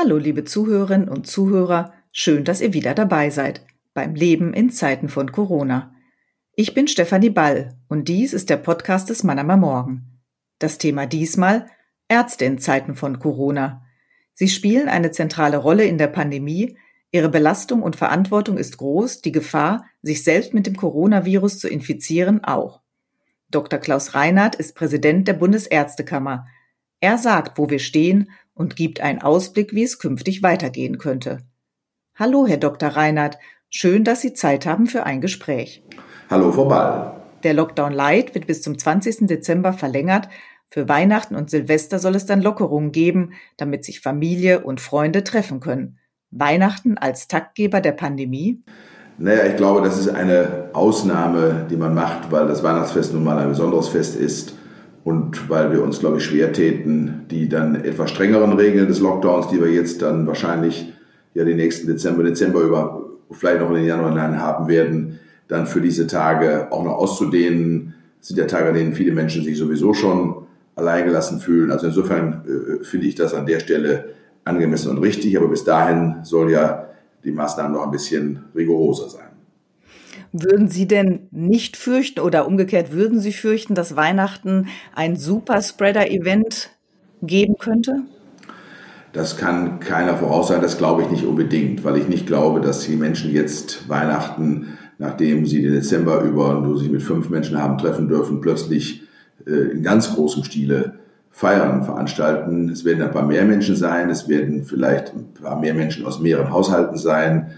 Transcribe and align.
Hallo, 0.00 0.16
liebe 0.16 0.44
Zuhörerinnen 0.44 1.08
und 1.08 1.26
Zuhörer, 1.26 1.92
schön, 2.12 2.44
dass 2.44 2.60
ihr 2.60 2.72
wieder 2.72 2.94
dabei 2.94 3.30
seid 3.30 3.66
beim 3.94 4.14
Leben 4.14 4.54
in 4.54 4.70
Zeiten 4.70 5.08
von 5.08 5.32
Corona. 5.32 5.92
Ich 6.54 6.72
bin 6.72 6.86
Stefanie 6.86 7.30
Ball 7.30 7.76
und 7.88 8.06
dies 8.06 8.32
ist 8.32 8.48
der 8.48 8.58
Podcast 8.58 9.10
des 9.10 9.24
Mannheimer 9.24 9.56
Morgen. 9.56 10.20
Das 10.60 10.78
Thema 10.78 11.06
diesmal 11.06 11.66
Ärzte 12.06 12.44
in 12.44 12.58
Zeiten 12.58 12.94
von 12.94 13.18
Corona. 13.18 13.82
Sie 14.34 14.46
spielen 14.46 14.88
eine 14.88 15.10
zentrale 15.10 15.56
Rolle 15.56 15.84
in 15.86 15.98
der 15.98 16.06
Pandemie, 16.06 16.78
ihre 17.10 17.28
Belastung 17.28 17.82
und 17.82 17.96
Verantwortung 17.96 18.56
ist 18.56 18.76
groß, 18.76 19.20
die 19.22 19.32
Gefahr, 19.32 19.84
sich 20.02 20.22
selbst 20.22 20.54
mit 20.54 20.68
dem 20.68 20.76
Coronavirus 20.76 21.58
zu 21.58 21.66
infizieren, 21.66 22.44
auch. 22.44 22.82
Dr. 23.50 23.80
Klaus 23.80 24.14
Reinhardt 24.14 24.54
ist 24.54 24.76
Präsident 24.76 25.26
der 25.26 25.34
Bundesärztekammer. 25.34 26.46
Er 27.00 27.18
sagt, 27.18 27.58
wo 27.58 27.68
wir 27.68 27.80
stehen 27.80 28.30
und 28.58 28.76
gibt 28.76 29.00
einen 29.00 29.22
Ausblick, 29.22 29.72
wie 29.72 29.84
es 29.84 29.98
künftig 29.98 30.42
weitergehen 30.42 30.98
könnte. 30.98 31.38
Hallo, 32.16 32.46
Herr 32.46 32.56
Dr. 32.56 32.90
Reinhardt, 32.90 33.38
schön, 33.70 34.02
dass 34.04 34.20
Sie 34.20 34.34
Zeit 34.34 34.66
haben 34.66 34.86
für 34.86 35.04
ein 35.04 35.20
Gespräch. 35.20 35.84
Hallo, 36.28 36.52
Frau 36.52 36.66
Ball. 36.66 37.14
Der 37.44 37.54
Lockdown 37.54 37.92
Light 37.92 38.34
wird 38.34 38.48
bis 38.48 38.60
zum 38.60 38.76
20. 38.76 39.28
Dezember 39.28 39.72
verlängert. 39.72 40.28
Für 40.70 40.88
Weihnachten 40.88 41.36
und 41.36 41.48
Silvester 41.48 42.00
soll 42.00 42.16
es 42.16 42.26
dann 42.26 42.42
Lockerungen 42.42 42.90
geben, 42.90 43.32
damit 43.56 43.84
sich 43.84 44.00
Familie 44.00 44.64
und 44.64 44.80
Freunde 44.80 45.22
treffen 45.22 45.60
können. 45.60 45.98
Weihnachten 46.30 46.98
als 46.98 47.28
Taktgeber 47.28 47.80
der 47.80 47.92
Pandemie? 47.92 48.62
Naja, 49.18 49.46
ich 49.46 49.56
glaube, 49.56 49.82
das 49.82 49.98
ist 49.98 50.08
eine 50.08 50.70
Ausnahme, 50.74 51.66
die 51.70 51.76
man 51.76 51.94
macht, 51.94 52.30
weil 52.32 52.46
das 52.46 52.62
Weihnachtsfest 52.62 53.14
nun 53.14 53.24
mal 53.24 53.38
ein 53.38 53.48
besonderes 53.48 53.88
Fest 53.88 54.16
ist 54.16 54.57
und 55.08 55.48
weil 55.48 55.72
wir 55.72 55.82
uns, 55.82 56.00
glaube 56.00 56.18
ich, 56.18 56.24
schwer 56.24 56.52
täten, 56.52 57.24
die 57.30 57.48
dann 57.48 57.76
etwas 57.76 58.10
strengeren 58.10 58.52
Regeln 58.52 58.88
des 58.88 59.00
Lockdowns, 59.00 59.48
die 59.48 59.58
wir 59.58 59.72
jetzt 59.72 60.02
dann 60.02 60.26
wahrscheinlich 60.26 60.92
ja 61.32 61.44
den 61.44 61.56
nächsten 61.56 61.86
Dezember, 61.86 62.24
Dezember 62.24 62.60
über, 62.60 63.06
vielleicht 63.30 63.60
noch 63.60 63.70
in 63.70 63.76
den 63.76 63.86
Januar 63.86 64.10
hinein 64.10 64.38
haben 64.38 64.68
werden, 64.68 65.18
dann 65.48 65.66
für 65.66 65.80
diese 65.80 66.06
Tage 66.06 66.70
auch 66.70 66.84
noch 66.84 66.98
auszudehnen. 66.98 67.94
Das 68.18 68.28
sind 68.28 68.36
ja 68.36 68.44
Tage, 68.44 68.68
an 68.68 68.74
denen 68.74 68.92
viele 68.92 69.12
Menschen 69.12 69.44
sich 69.44 69.56
sowieso 69.56 69.94
schon 69.94 70.42
alleingelassen 70.76 71.40
fühlen. 71.40 71.70
Also 71.70 71.86
insofern 71.86 72.42
äh, 72.44 72.84
finde 72.84 73.06
ich 73.06 73.14
das 73.14 73.32
an 73.32 73.46
der 73.46 73.60
Stelle 73.60 74.10
angemessen 74.44 74.90
und 74.90 74.98
richtig. 74.98 75.38
Aber 75.38 75.48
bis 75.48 75.64
dahin 75.64 76.16
soll 76.22 76.50
ja 76.50 76.86
die 77.24 77.32
Maßnahmen 77.32 77.72
noch 77.72 77.84
ein 77.84 77.90
bisschen 77.90 78.44
rigoroser 78.54 79.08
sein. 79.08 79.27
Würden 80.32 80.68
Sie 80.68 80.86
denn 80.86 81.28
nicht 81.30 81.76
fürchten 81.76 82.20
oder 82.20 82.46
umgekehrt 82.46 82.92
würden 82.92 83.20
Sie 83.20 83.32
fürchten, 83.32 83.74
dass 83.74 83.96
Weihnachten 83.96 84.66
ein 84.94 85.16
Superspreader-Event 85.16 86.70
geben 87.22 87.56
könnte? 87.58 88.02
Das 89.12 89.36
kann 89.36 89.80
keiner 89.80 90.16
voraussagen, 90.16 90.62
das 90.62 90.78
glaube 90.78 91.02
ich 91.02 91.10
nicht 91.10 91.24
unbedingt, 91.24 91.82
weil 91.82 91.96
ich 91.96 92.08
nicht 92.08 92.26
glaube, 92.26 92.60
dass 92.60 92.80
die 92.80 92.96
Menschen 92.96 93.32
jetzt 93.32 93.88
Weihnachten, 93.88 94.78
nachdem 94.98 95.46
sie 95.46 95.62
den 95.62 95.72
Dezember 95.72 96.20
über 96.22 96.60
nur 96.60 96.78
sich 96.78 96.90
mit 96.90 97.02
fünf 97.02 97.30
Menschen 97.30 97.60
haben 97.60 97.78
treffen 97.78 98.08
dürfen, 98.08 98.40
plötzlich 98.40 99.02
äh, 99.46 99.72
in 99.72 99.82
ganz 99.82 100.14
großem 100.14 100.44
Stile 100.44 100.98
Feiern 101.30 101.84
veranstalten. 101.84 102.68
Es 102.68 102.84
werden 102.84 103.02
ein 103.02 103.12
paar 103.12 103.24
mehr 103.24 103.44
Menschen 103.44 103.76
sein, 103.76 104.10
es 104.10 104.28
werden 104.28 104.64
vielleicht 104.64 105.14
ein 105.14 105.32
paar 105.34 105.58
mehr 105.58 105.74
Menschen 105.74 106.04
aus 106.04 106.20
mehreren 106.20 106.50
Haushalten 106.50 106.96
sein. 106.96 107.52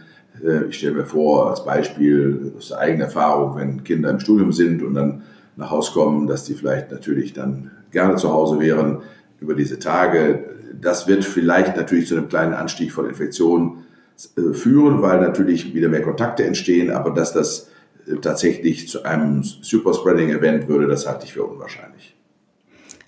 Äh, 0.45 0.67
ich 0.67 0.79
stelle 0.79 0.95
mir 0.95 1.07
vor, 1.07 1.51
als 1.51 1.65
Beispiel 1.65 2.53
aus 2.57 2.73
eigener 2.73 3.05
Erfahrung, 3.05 3.57
wenn 3.57 3.85
Kinder 3.85 4.11
im 4.11 4.21
Studium 4.21 4.53
sind 4.53 4.83
und 4.83 4.95
dann 4.95 5.23
nach 5.57 5.71
Hause 5.71 5.93
kommen, 5.93 6.27
dass 6.27 6.45
die 6.45 6.55
vielleicht 6.55 6.91
natürlich 6.91 7.33
dann 7.33 7.71
gerne 7.91 8.17
zu 8.17 8.33
Hause 8.33 8.61
wären 8.61 9.03
über 9.41 9.55
diese 9.55 9.79
Tage. 9.79 10.45
Das 10.81 11.07
wird 11.07 11.25
vielleicht 11.25 11.77
natürlich 11.77 12.07
zu 12.07 12.17
einem 12.17 12.29
kleinen 12.29 12.55
Anstieg 12.55 12.93
von 12.93 13.09
Infektionen 13.09 13.85
äh, 14.37 14.53
führen, 14.53 15.03
weil 15.03 15.21
natürlich 15.21 15.75
wieder 15.75 15.89
mehr 15.89 16.03
Kontakte 16.03 16.45
entstehen, 16.45 16.91
aber 16.91 17.11
dass 17.11 17.33
das 17.33 17.71
äh, 18.07 18.17
tatsächlich 18.17 18.89
zu 18.89 19.05
einem 19.05 19.43
Superspreading-Event 19.43 20.69
würde, 20.69 20.87
das 20.87 21.07
halte 21.07 21.27
ich 21.27 21.33
für 21.33 21.45
unwahrscheinlich. 21.45 22.17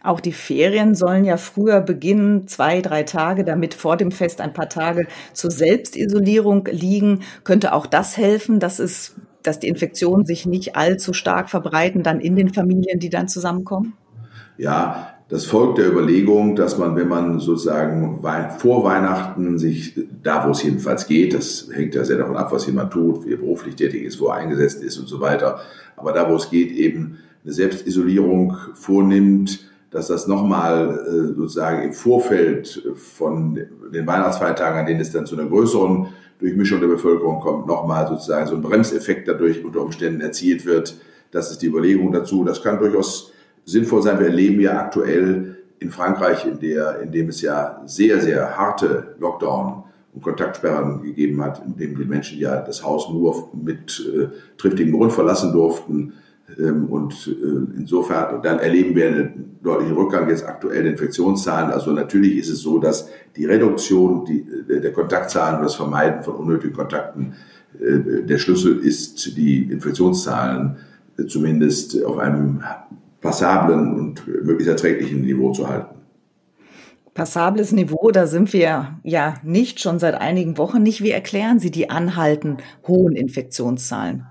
Auch 0.02 0.20
die 0.20 0.32
Ferien 0.32 0.94
sollen 0.94 1.24
ja 1.24 1.36
früher 1.36 1.80
beginnen, 1.80 2.48
zwei, 2.48 2.80
drei 2.80 3.04
Tage, 3.04 3.44
damit 3.44 3.74
vor 3.74 3.96
dem 3.96 4.10
Fest 4.10 4.40
ein 4.40 4.52
paar 4.52 4.68
Tage 4.68 5.06
zur 5.32 5.50
Selbstisolierung 5.50 6.68
liegen. 6.70 7.20
Könnte 7.44 7.72
auch 7.72 7.86
das 7.86 8.16
helfen, 8.16 8.58
dass 8.58 8.78
es, 8.78 9.14
dass 9.42 9.60
die 9.60 9.68
Infektionen 9.68 10.24
sich 10.24 10.46
nicht 10.46 10.76
allzu 10.76 11.12
stark 11.12 11.50
verbreiten, 11.50 12.02
dann 12.02 12.20
in 12.20 12.36
den 12.36 12.52
Familien, 12.52 12.98
die 12.98 13.10
dann 13.10 13.28
zusammenkommen? 13.28 13.94
Ja, 14.58 15.14
das 15.28 15.46
folgt 15.46 15.78
der 15.78 15.88
Überlegung, 15.88 16.56
dass 16.56 16.76
man, 16.76 16.94
wenn 16.94 17.08
man 17.08 17.40
sozusagen 17.40 18.20
vor 18.58 18.84
Weihnachten 18.84 19.58
sich, 19.58 19.98
da 20.22 20.46
wo 20.46 20.50
es 20.50 20.62
jedenfalls 20.62 21.06
geht, 21.06 21.32
das 21.32 21.70
hängt 21.72 21.94
ja 21.94 22.04
sehr 22.04 22.18
davon 22.18 22.36
ab, 22.36 22.52
was 22.52 22.66
jemand 22.66 22.92
tut, 22.92 23.24
wie 23.24 23.32
er 23.32 23.38
beruflich 23.38 23.76
tätig 23.76 24.02
ist, 24.02 24.20
wo 24.20 24.26
er 24.26 24.34
eingesetzt 24.34 24.82
ist 24.82 24.98
und 24.98 25.08
so 25.08 25.20
weiter, 25.20 25.60
aber 25.96 26.12
da 26.12 26.28
wo 26.30 26.34
es 26.36 26.50
geht, 26.50 26.70
eben 26.72 27.18
eine 27.44 27.52
Selbstisolierung 27.54 28.56
vornimmt, 28.74 29.71
dass 29.92 30.08
das 30.08 30.26
nochmal 30.26 31.04
äh, 31.06 31.34
sozusagen 31.34 31.82
im 31.82 31.92
Vorfeld 31.92 32.82
von 32.96 33.54
den 33.92 34.06
Weihnachtsfeiertagen, 34.06 34.80
an 34.80 34.86
denen 34.86 35.00
es 35.00 35.12
dann 35.12 35.26
zu 35.26 35.38
einer 35.38 35.48
größeren 35.48 36.08
Durchmischung 36.40 36.80
der 36.80 36.88
Bevölkerung 36.88 37.40
kommt, 37.40 37.66
nochmal 37.66 38.08
sozusagen 38.08 38.48
so 38.48 38.56
ein 38.56 38.62
Bremseffekt 38.62 39.28
dadurch 39.28 39.64
unter 39.64 39.82
Umständen 39.82 40.20
erzielt 40.22 40.66
wird. 40.66 40.96
Das 41.30 41.50
ist 41.50 41.62
die 41.62 41.66
Überlegung 41.66 42.10
dazu. 42.10 42.42
Das 42.44 42.62
kann 42.62 42.78
durchaus 42.78 43.32
sinnvoll 43.64 44.02
sein. 44.02 44.18
Wir 44.18 44.26
erleben 44.26 44.60
ja 44.60 44.78
aktuell 44.78 45.58
in 45.78 45.90
Frankreich, 45.90 46.46
in, 46.46 46.58
der, 46.58 47.00
in 47.00 47.12
dem 47.12 47.28
es 47.28 47.42
ja 47.42 47.82
sehr, 47.86 48.20
sehr 48.20 48.56
harte 48.56 49.14
Lockdown 49.18 49.84
und 50.14 50.22
Kontaktsperren 50.22 51.02
gegeben 51.02 51.42
hat, 51.42 51.62
in 51.64 51.76
dem 51.76 51.96
die 51.96 52.04
Menschen 52.04 52.38
ja 52.38 52.60
das 52.60 52.82
Haus 52.82 53.08
nur 53.10 53.50
mit 53.54 54.04
äh, 54.14 54.28
triftigem 54.56 54.92
Grund 54.92 55.12
verlassen 55.12 55.52
durften, 55.52 56.14
und 56.58 57.28
äh, 57.28 57.78
insofern, 57.78 58.42
dann 58.42 58.58
erleben 58.58 58.94
wir 58.94 59.06
einen 59.06 59.58
deutlichen 59.62 59.94
Rückgang 59.94 60.28
jetzt 60.28 60.46
aktuell 60.46 60.82
der 60.82 60.92
Infektionszahlen. 60.92 61.70
Also 61.70 61.92
natürlich 61.92 62.36
ist 62.38 62.48
es 62.48 62.60
so, 62.60 62.78
dass 62.78 63.08
die 63.36 63.44
Reduktion 63.44 64.26
äh, 64.26 64.80
der 64.80 64.92
Kontaktzahlen 64.92 65.58
und 65.58 65.64
das 65.64 65.74
Vermeiden 65.74 66.22
von 66.22 66.34
unnötigen 66.34 66.74
Kontakten 66.74 67.34
äh, 67.80 68.22
der 68.24 68.38
Schlüssel 68.38 68.78
ist, 68.78 69.36
die 69.36 69.70
Infektionszahlen 69.70 70.76
zumindest 71.28 72.02
auf 72.04 72.18
einem 72.18 72.62
passablen 73.20 73.94
und 73.98 74.26
möglichst 74.26 74.68
erträglichen 74.68 75.20
Niveau 75.20 75.52
zu 75.52 75.68
halten. 75.68 76.02
Passables 77.14 77.72
Niveau, 77.72 78.10
da 78.10 78.26
sind 78.26 78.54
wir 78.54 78.98
ja 79.02 79.34
nicht 79.42 79.80
schon 79.80 79.98
seit 79.98 80.14
einigen 80.14 80.56
Wochen 80.56 80.82
nicht. 80.82 81.02
Wie 81.02 81.10
erklären 81.10 81.58
Sie 81.58 81.70
die 81.70 81.90
anhalten 81.90 82.56
hohen 82.86 83.14
Infektionszahlen? 83.14 84.26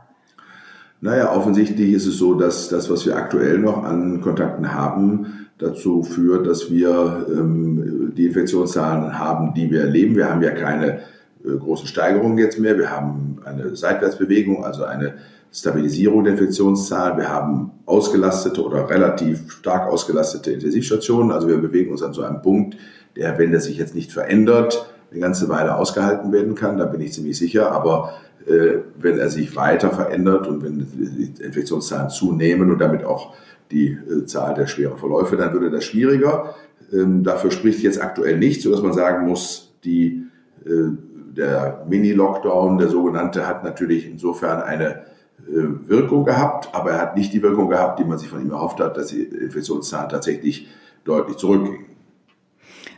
Naja, 1.03 1.35
offensichtlich 1.35 1.93
ist 1.93 2.05
es 2.05 2.17
so, 2.17 2.35
dass 2.35 2.69
das, 2.69 2.89
was 2.91 3.07
wir 3.07 3.17
aktuell 3.17 3.57
noch 3.57 3.83
an 3.83 4.21
Kontakten 4.21 4.71
haben, 4.71 5.47
dazu 5.57 6.03
führt, 6.03 6.45
dass 6.45 6.69
wir 6.69 7.25
ähm, 7.27 8.13
die 8.15 8.27
Infektionszahlen 8.27 9.17
haben, 9.17 9.53
die 9.55 9.71
wir 9.71 9.81
erleben. 9.81 10.15
Wir 10.15 10.29
haben 10.29 10.43
ja 10.43 10.51
keine 10.51 10.99
äh, 11.43 11.57
großen 11.59 11.87
Steigerungen 11.87 12.37
jetzt 12.37 12.59
mehr. 12.59 12.77
Wir 12.77 12.91
haben 12.91 13.39
eine 13.43 13.75
Seitwärtsbewegung, 13.75 14.63
also 14.63 14.83
eine 14.83 15.15
Stabilisierung 15.51 16.23
der 16.23 16.33
Infektionszahlen. 16.33 17.17
Wir 17.17 17.29
haben 17.29 17.71
ausgelastete 17.87 18.63
oder 18.63 18.87
relativ 18.87 19.51
stark 19.51 19.91
ausgelastete 19.91 20.51
Intensivstationen. 20.51 21.31
Also 21.31 21.47
wir 21.47 21.57
bewegen 21.57 21.91
uns 21.91 22.03
an 22.03 22.13
so 22.13 22.21
einem 22.21 22.43
Punkt, 22.43 22.77
der, 23.15 23.39
wenn 23.39 23.51
das 23.51 23.65
sich 23.65 23.77
jetzt 23.77 23.95
nicht 23.95 24.11
verändert, 24.11 24.87
eine 25.11 25.19
ganze 25.19 25.49
Weile 25.49 25.75
ausgehalten 25.75 26.31
werden 26.31 26.53
kann. 26.53 26.77
Da 26.77 26.85
bin 26.85 27.01
ich 27.01 27.13
ziemlich 27.13 27.37
sicher. 27.37 27.71
Aber 27.71 28.13
wenn 28.45 29.19
er 29.19 29.29
sich 29.29 29.55
weiter 29.55 29.91
verändert 29.91 30.47
und 30.47 30.63
wenn 30.63 30.79
die 30.79 31.43
Infektionszahlen 31.43 32.09
zunehmen 32.09 32.71
und 32.71 32.79
damit 32.79 33.03
auch 33.03 33.33
die 33.71 33.91
äh, 33.91 34.25
Zahl 34.25 34.53
der 34.53 34.67
schweren 34.67 34.97
Verläufe, 34.97 35.37
dann 35.37 35.53
würde 35.53 35.71
das 35.71 35.85
schwieriger. 35.85 36.55
Ähm, 36.91 37.23
dafür 37.23 37.51
spricht 37.51 37.81
jetzt 37.81 38.01
aktuell 38.01 38.37
nicht, 38.37 38.61
sodass 38.61 38.81
man 38.81 38.93
sagen 38.93 39.27
muss, 39.27 39.73
die, 39.83 40.23
äh, 40.65 40.91
der 41.35 41.85
Mini-Lockdown, 41.89 42.77
der 42.77 42.89
sogenannte, 42.89 43.47
hat 43.47 43.63
natürlich 43.63 44.09
insofern 44.09 44.61
eine 44.61 45.03
Wirkung 45.47 46.23
gehabt, 46.23 46.69
aber 46.71 46.91
er 46.91 47.01
hat 47.01 47.17
nicht 47.17 47.33
die 47.33 47.41
Wirkung 47.41 47.67
gehabt, 47.67 47.97
die 47.97 48.03
man 48.03 48.19
sich 48.19 48.29
von 48.29 48.41
ihm 48.41 48.51
erhofft 48.51 48.79
hat, 48.79 48.95
dass 48.95 49.07
die 49.07 49.23
Infektionszahlen 49.23 50.07
tatsächlich 50.07 50.67
deutlich 51.03 51.37
zurückgingen. 51.37 51.85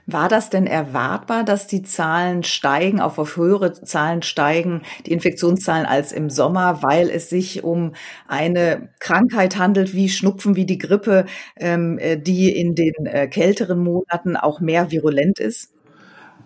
War 0.06 0.28
das 0.28 0.50
denn 0.50 0.68
erwartbar, 0.68 1.44
dass 1.44 1.68
die 1.68 1.84
Zahlen 1.84 2.44
steigen, 2.44 3.00
auf, 3.00 3.18
auf 3.18 3.38
höhere 3.38 3.74
Zahlen 3.74 4.22
steigen, 4.22 4.82
die 5.06 5.12
Infektionszahlen 5.12 5.86
als 5.86 6.12
im 6.12 6.30
Sommer, 6.30 6.84
weil 6.84 7.10
es 7.10 7.30
sich 7.30 7.64
um 7.64 7.94
eine 8.28 8.90
Krankheit 9.00 9.58
handelt 9.58 9.94
wie 9.94 10.10
Schnupfen, 10.10 10.56
wie 10.56 10.66
die 10.66 10.78
Grippe, 10.78 11.26
ähm, 11.56 11.98
äh, 12.00 12.18
die 12.18 12.50
in 12.50 12.76
den 12.76 13.06
äh, 13.06 13.28
kälteren 13.28 13.80
Monaten 13.80 14.36
auch 14.36 14.60
mehr 14.60 14.92
virulent 14.92 15.40
ist? 15.40 15.72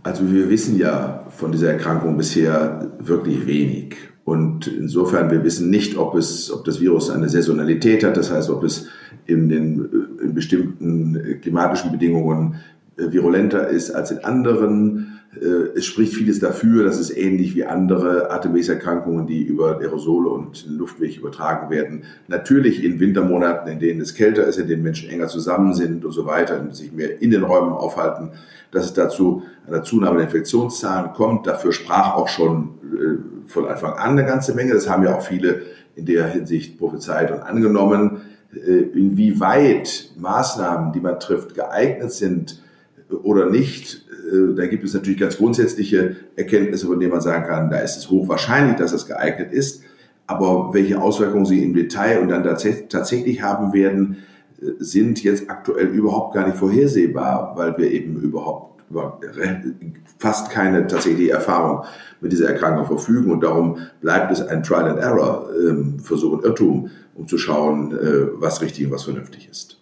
Also 0.03 0.31
wir 0.31 0.49
wissen 0.49 0.77
ja 0.77 1.25
von 1.29 1.51
dieser 1.51 1.71
Erkrankung 1.71 2.15
bisher 2.17 2.91
wirklich 2.99 3.45
wenig. 3.47 3.95
Und 4.23 4.67
insofern, 4.67 5.31
wir 5.31 5.43
wissen 5.43 5.69
nicht, 5.69 5.97
ob, 5.97 6.15
es, 6.15 6.51
ob 6.51 6.65
das 6.65 6.81
Virus 6.81 7.09
eine 7.09 7.29
Saisonalität 7.29 8.03
hat, 8.03 8.17
das 8.17 8.29
heißt, 8.29 8.49
ob 8.49 8.63
es 8.63 8.87
in 9.25 9.49
den 9.49 9.89
in 10.21 10.33
bestimmten 10.33 11.39
klimatischen 11.41 11.91
Bedingungen 11.91 12.55
äh, 12.55 12.76
virulenter 12.97 13.67
ist 13.67 13.91
als 13.91 14.11
in 14.11 14.23
anderen. 14.23 15.19
Äh, 15.35 15.77
es 15.77 15.85
spricht 15.85 16.13
vieles 16.13 16.39
dafür, 16.39 16.83
dass 16.83 16.99
es 16.99 17.15
ähnlich 17.15 17.55
wie 17.55 17.65
andere 17.65 18.31
Atemwegserkrankungen, 18.31 19.27
die 19.27 19.43
über 19.43 19.79
Aerosole 19.79 20.29
und 20.29 20.65
Luftweg 20.67 21.17
übertragen 21.17 21.69
werden, 21.69 22.03
natürlich 22.27 22.83
in 22.83 22.99
Wintermonaten, 22.99 23.71
in 23.71 23.79
denen 23.79 24.01
es 24.01 24.15
kälter 24.15 24.45
ist, 24.45 24.57
in 24.57 24.67
denen 24.67 24.83
Menschen 24.83 25.09
enger 25.09 25.27
zusammen 25.27 25.73
sind 25.73 26.05
und 26.05 26.11
so 26.11 26.25
weiter, 26.25 26.59
und 26.59 26.75
sich 26.75 26.91
mehr 26.91 27.21
in 27.21 27.31
den 27.31 27.43
Räumen 27.43 27.71
aufhalten, 27.71 28.31
dass 28.71 28.85
es 28.85 28.93
dazu 28.93 29.43
einer 29.67 29.83
Zunahme 29.83 30.17
der 30.17 30.25
Infektionszahlen 30.25 31.13
kommt. 31.13 31.45
Dafür 31.45 31.71
sprach 31.71 32.15
auch 32.15 32.27
schon 32.27 32.69
äh, 32.83 33.49
von 33.49 33.67
Anfang 33.67 33.93
an 33.93 34.11
eine 34.11 34.25
ganze 34.25 34.55
Menge. 34.55 34.73
Das 34.73 34.89
haben 34.89 35.03
ja 35.03 35.15
auch 35.15 35.21
viele 35.21 35.61
in 35.95 36.05
der 36.05 36.27
Hinsicht 36.27 36.77
prophezeit 36.77 37.31
und 37.31 37.41
angenommen. 37.41 38.21
Äh, 38.53 38.97
inwieweit 38.97 40.11
Maßnahmen, 40.17 40.93
die 40.93 40.99
man 40.99 41.19
trifft, 41.19 41.53
geeignet 41.53 42.11
sind 42.11 42.61
oder 43.09 43.49
nicht, 43.49 44.05
äh, 44.31 44.55
da 44.55 44.65
gibt 44.67 44.83
es 44.83 44.93
natürlich 44.93 45.19
ganz 45.19 45.37
grundsätzliche 45.37 46.15
Erkenntnisse, 46.35 46.87
von 46.87 46.99
denen 46.99 47.11
man 47.11 47.21
sagen 47.21 47.45
kann, 47.47 47.69
da 47.69 47.79
ist 47.79 47.97
es 47.97 48.09
hochwahrscheinlich, 48.09 48.77
dass 48.77 48.91
es 48.91 49.05
geeignet 49.05 49.51
ist. 49.51 49.83
Aber 50.25 50.73
welche 50.73 51.01
Auswirkungen 51.01 51.45
sie 51.45 51.63
im 51.63 51.73
Detail 51.73 52.19
und 52.19 52.27
dann 52.29 52.43
tatsächlich 52.43 53.41
haben 53.41 53.71
werden, 53.73 54.17
äh, 54.61 54.71
sind 54.79 55.23
jetzt 55.23 55.49
aktuell 55.49 55.87
überhaupt 55.87 56.33
gar 56.33 56.45
nicht 56.45 56.57
vorhersehbar, 56.57 57.53
weil 57.55 57.77
wir 57.77 57.91
eben 57.91 58.19
überhaupt 58.21 58.67
fast 60.17 60.49
keine 60.49 60.87
tatsächliche 60.87 61.33
Erfahrung 61.33 61.83
mit 62.21 62.31
dieser 62.31 62.49
Erkrankung 62.49 62.85
verfügen. 62.85 63.31
Und 63.31 63.43
darum 63.43 63.79
bleibt 64.01 64.31
es 64.31 64.41
ein 64.41 64.63
Trial 64.63 64.89
and 64.89 64.99
Error, 64.99 65.49
ähm, 65.59 65.99
Versuch 65.99 66.33
und 66.33 66.45
Irrtum, 66.45 66.89
um 67.15 67.27
zu 67.27 67.37
schauen, 67.37 67.91
äh, 67.91 68.27
was 68.35 68.61
richtig 68.61 68.85
und 68.85 68.93
was 68.93 69.03
vernünftig 69.03 69.49
ist. 69.49 69.77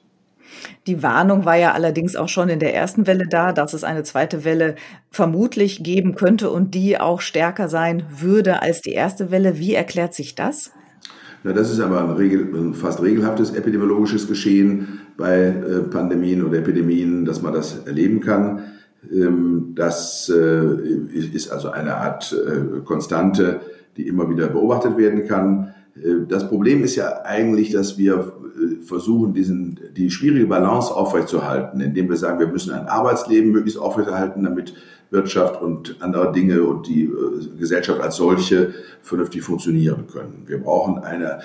Die 0.88 1.02
Warnung 1.04 1.46
war 1.46 1.56
ja 1.56 1.74
allerdings 1.74 2.16
auch 2.16 2.30
schon 2.30 2.50
in 2.50 2.60
der 2.60 2.76
ersten 2.76 3.08
Welle 3.08 3.26
da, 3.30 3.54
dass 3.54 3.74
es 3.74 3.84
eine 3.84 4.04
zweite 4.04 4.46
Welle 4.46 4.76
vermutlich 5.12 5.84
geben 5.84 6.16
könnte 6.16 6.50
und 6.50 6.76
die 6.76 7.00
auch 7.00 7.22
stärker 7.22 7.70
sein 7.70 8.04
würde 8.10 8.62
als 8.62 8.82
die 8.82 8.94
erste 8.94 9.32
Welle. 9.32 9.58
Wie 9.58 9.74
erklärt 9.74 10.14
sich 10.14 10.36
das? 10.36 10.72
Na, 11.44 11.54
das 11.54 11.72
ist 11.72 11.80
aber 11.80 12.02
ein, 12.02 12.12
regel, 12.12 12.56
ein 12.56 12.74
fast 12.74 13.04
regelhaftes 13.04 13.54
epidemiologisches 13.54 14.28
Geschehen 14.28 15.02
bei 15.16 15.46
äh, 15.46 15.82
Pandemien 15.92 16.44
oder 16.44 16.58
Epidemien, 16.58 17.24
dass 17.24 17.44
man 17.44 17.54
das 17.54 17.86
erleben 17.86 18.20
kann. 18.20 18.64
Ähm, 19.12 19.74
das 19.76 20.28
äh, 20.36 20.66
ist 21.14 21.52
also 21.52 21.70
eine 21.70 21.98
Art 21.98 22.34
äh, 22.34 22.80
Konstante, 22.82 23.62
die 23.96 24.08
immer 24.08 24.28
wieder 24.28 24.48
beobachtet 24.48 24.98
werden 24.98 25.28
kann. 25.28 25.75
Äh, 25.96 26.26
das 26.28 26.48
Problem 26.48 26.84
ist 26.84 26.96
ja 26.96 27.22
eigentlich, 27.24 27.72
dass 27.72 27.98
wir 27.98 28.34
versuchen, 28.86 29.34
diesen, 29.34 29.80
die 29.96 30.10
schwierige 30.10 30.48
Balance 30.48 30.94
aufrechtzuerhalten, 30.94 31.82
indem 31.82 32.10
wir 32.10 32.16
sagen, 32.16 32.40
wir 32.40 32.48
müssen 32.48 32.74
ein 32.74 32.88
Arbeitsleben 32.88 33.52
möglichst 33.52 33.80
aufrechterhalten, 33.80 34.44
damit 34.44 34.74
Wirtschaft 35.12 35.62
und 35.62 35.98
andere 36.00 36.32
Dinge 36.32 36.64
und 36.64 36.88
die 36.88 37.10
Gesellschaft 37.60 38.02
als 38.02 38.16
solche 38.16 38.74
vernünftig 39.02 39.44
funktionieren 39.44 40.08
können. 40.08 40.44
Wir 40.46 40.60
brauchen 40.60 41.00
eine 41.00 41.40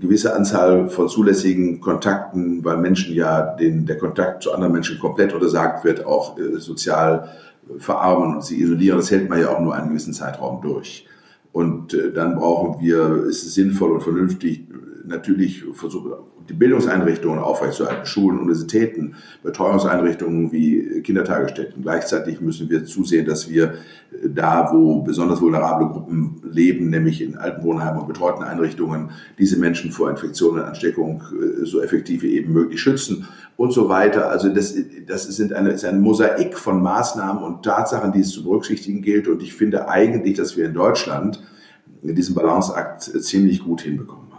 gewisse 0.00 0.34
Anzahl 0.34 0.88
von 0.88 1.08
zulässigen 1.08 1.80
Kontakten, 1.80 2.64
weil 2.64 2.78
Menschen 2.78 3.14
ja 3.14 3.54
den, 3.56 3.86
der 3.86 3.98
Kontakt 3.98 4.42
zu 4.42 4.52
anderen 4.52 4.72
Menschen 4.72 4.98
komplett 4.98 5.32
untersagt 5.32 5.84
wird, 5.84 6.06
auch 6.06 6.38
äh, 6.38 6.58
sozial 6.58 7.28
verarmen 7.78 8.36
und 8.36 8.44
sie 8.44 8.60
isolieren. 8.60 8.98
Das 8.98 9.10
hält 9.10 9.28
man 9.28 9.40
ja 9.40 9.50
auch 9.50 9.60
nur 9.60 9.74
einen 9.74 9.88
gewissen 9.88 10.12
Zeitraum 10.12 10.62
durch. 10.62 11.06
Und 11.52 11.94
äh, 11.94 12.12
dann 12.12 12.34
brauchen 12.34 12.80
wir, 12.80 13.24
ist 13.24 13.44
es 13.44 13.54
sinnvoll 13.54 13.92
und 13.92 14.02
vernünftig, 14.02 14.66
natürlich 15.12 15.64
versuchen, 15.74 16.12
die 16.48 16.54
Bildungseinrichtungen 16.54 17.38
aufrechtzuerhalten, 17.38 18.06
Schulen, 18.06 18.40
Universitäten, 18.40 19.14
Betreuungseinrichtungen 19.42 20.50
wie 20.50 21.02
Kindertagesstätten. 21.02 21.82
Gleichzeitig 21.82 22.40
müssen 22.40 22.68
wir 22.68 22.84
zusehen, 22.84 23.26
dass 23.26 23.48
wir 23.48 23.74
da, 24.26 24.70
wo 24.72 25.02
besonders 25.02 25.40
vulnerable 25.40 25.88
Gruppen 25.88 26.42
leben, 26.50 26.90
nämlich 26.90 27.22
in 27.22 27.36
alten 27.36 27.62
Wohnheimen 27.62 28.00
und 28.00 28.08
betreuten 28.08 28.42
Einrichtungen, 28.42 29.10
diese 29.38 29.58
Menschen 29.58 29.92
vor 29.92 30.10
Infektionen 30.10 30.60
und 30.60 30.68
Ansteckung 30.68 31.22
äh, 31.32 31.64
so 31.64 31.80
effektiv 31.80 32.22
wie 32.22 32.34
eben 32.36 32.52
möglich 32.52 32.80
schützen 32.80 33.28
und 33.56 33.72
so 33.72 33.88
weiter. 33.88 34.30
Also 34.30 34.48
das, 34.48 34.74
das 35.06 35.24
sind 35.24 35.52
eine, 35.52 35.70
ist 35.70 35.84
ein 35.84 36.00
Mosaik 36.00 36.58
von 36.58 36.82
Maßnahmen 36.82 37.42
und 37.42 37.62
Tatsachen, 37.64 38.12
die 38.12 38.20
es 38.20 38.30
zu 38.30 38.42
berücksichtigen 38.42 39.02
gilt. 39.02 39.28
Und 39.28 39.42
ich 39.42 39.54
finde 39.54 39.88
eigentlich, 39.88 40.36
dass 40.36 40.56
wir 40.56 40.66
in 40.66 40.74
Deutschland 40.74 41.42
diesen 42.02 42.34
Balanceakt 42.34 43.02
ziemlich 43.02 43.62
gut 43.62 43.82
hinbekommen. 43.82 44.31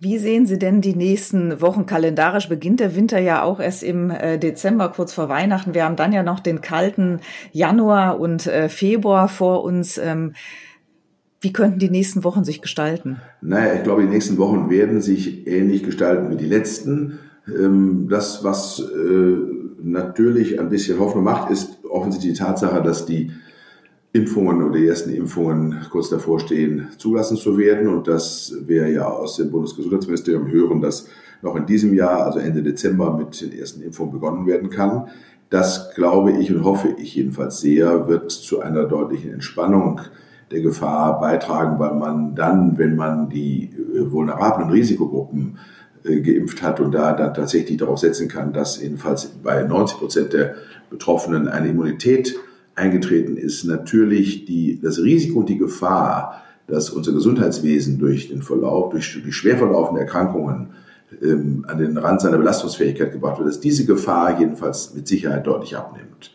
Wie 0.00 0.18
sehen 0.18 0.46
Sie 0.46 0.60
denn 0.60 0.80
die 0.80 0.94
nächsten 0.94 1.60
Wochen 1.60 1.84
kalendarisch? 1.84 2.48
Beginnt 2.48 2.78
der 2.78 2.94
Winter 2.94 3.18
ja 3.18 3.42
auch 3.42 3.58
erst 3.58 3.82
im 3.82 4.10
äh, 4.10 4.38
Dezember, 4.38 4.90
kurz 4.90 5.12
vor 5.12 5.28
Weihnachten. 5.28 5.74
Wir 5.74 5.84
haben 5.84 5.96
dann 5.96 6.12
ja 6.12 6.22
noch 6.22 6.38
den 6.38 6.60
kalten 6.60 7.18
Januar 7.50 8.20
und 8.20 8.46
äh, 8.46 8.68
Februar 8.68 9.28
vor 9.28 9.64
uns. 9.64 9.98
Ähm, 9.98 10.34
wie 11.40 11.52
könnten 11.52 11.80
die 11.80 11.90
nächsten 11.90 12.22
Wochen 12.22 12.44
sich 12.44 12.62
gestalten? 12.62 13.20
Naja, 13.40 13.74
ich 13.74 13.82
glaube, 13.82 14.02
die 14.02 14.08
nächsten 14.08 14.38
Wochen 14.38 14.70
werden 14.70 15.00
sich 15.00 15.48
ähnlich 15.48 15.82
gestalten 15.82 16.30
wie 16.30 16.36
die 16.36 16.46
letzten. 16.46 17.18
Ähm, 17.48 18.06
das, 18.08 18.44
was 18.44 18.80
äh, 18.80 19.36
natürlich 19.82 20.60
ein 20.60 20.68
bisschen 20.68 21.00
Hoffnung 21.00 21.24
macht, 21.24 21.50
ist 21.50 21.84
offensichtlich 21.84 22.34
die 22.34 22.38
Tatsache, 22.38 22.82
dass 22.82 23.04
die 23.04 23.32
Impfungen 24.12 24.62
oder 24.62 24.78
die 24.78 24.86
ersten 24.86 25.10
Impfungen 25.10 25.76
kurz 25.90 26.08
davor 26.08 26.40
stehen, 26.40 26.88
zulassen 26.96 27.36
zu 27.36 27.58
werden 27.58 27.88
und 27.88 28.08
dass 28.08 28.54
wir 28.66 28.88
ja 28.88 29.06
aus 29.06 29.36
dem 29.36 29.50
Bundesgesundheitsministerium 29.50 30.50
hören, 30.50 30.80
dass 30.80 31.08
noch 31.42 31.56
in 31.56 31.66
diesem 31.66 31.94
Jahr, 31.94 32.24
also 32.24 32.38
Ende 32.38 32.62
Dezember, 32.62 33.16
mit 33.16 33.40
den 33.40 33.58
ersten 33.58 33.82
Impfungen 33.82 34.12
begonnen 34.12 34.46
werden 34.46 34.70
kann. 34.70 35.08
Das 35.50 35.94
glaube 35.94 36.32
ich 36.32 36.52
und 36.52 36.64
hoffe 36.64 36.94
ich 36.98 37.14
jedenfalls 37.14 37.60
sehr, 37.60 38.08
wird 38.08 38.30
zu 38.30 38.60
einer 38.60 38.84
deutlichen 38.84 39.32
Entspannung 39.32 40.00
der 40.50 40.62
Gefahr 40.62 41.20
beitragen, 41.20 41.78
weil 41.78 41.94
man 41.94 42.34
dann, 42.34 42.78
wenn 42.78 42.96
man 42.96 43.28
die 43.28 43.64
äh, 43.64 44.10
vulnerablen 44.10 44.70
Risikogruppen 44.70 45.58
äh, 46.04 46.20
geimpft 46.20 46.62
hat 46.62 46.80
und 46.80 46.92
da 46.92 47.12
dann 47.12 47.34
tatsächlich 47.34 47.76
darauf 47.76 47.98
setzen 47.98 48.28
kann, 48.28 48.52
dass 48.52 48.80
jedenfalls 48.80 49.26
bei 49.26 49.62
90 49.62 49.98
Prozent 49.98 50.32
der 50.32 50.54
Betroffenen 50.90 51.48
eine 51.48 51.68
Immunität 51.68 52.34
eingetreten 52.78 53.36
ist, 53.36 53.64
natürlich 53.64 54.44
die, 54.44 54.80
das 54.80 54.98
Risiko 55.02 55.40
und 55.40 55.48
die 55.48 55.58
Gefahr, 55.58 56.42
dass 56.66 56.90
unser 56.90 57.12
Gesundheitswesen 57.12 57.98
durch 57.98 58.28
den 58.28 58.42
Verlauf, 58.42 58.90
durch 58.90 59.20
die 59.24 59.32
schwer 59.32 59.58
verlaufenden 59.58 60.02
Erkrankungen 60.02 60.70
ähm, 61.22 61.64
an 61.66 61.78
den 61.78 61.96
Rand 61.96 62.20
seiner 62.20 62.38
Belastungsfähigkeit 62.38 63.12
gebracht 63.12 63.38
wird, 63.38 63.48
dass 63.48 63.60
diese 63.60 63.86
Gefahr 63.86 64.38
jedenfalls 64.38 64.94
mit 64.94 65.08
Sicherheit 65.08 65.46
deutlich 65.46 65.76
abnimmt. 65.76 66.32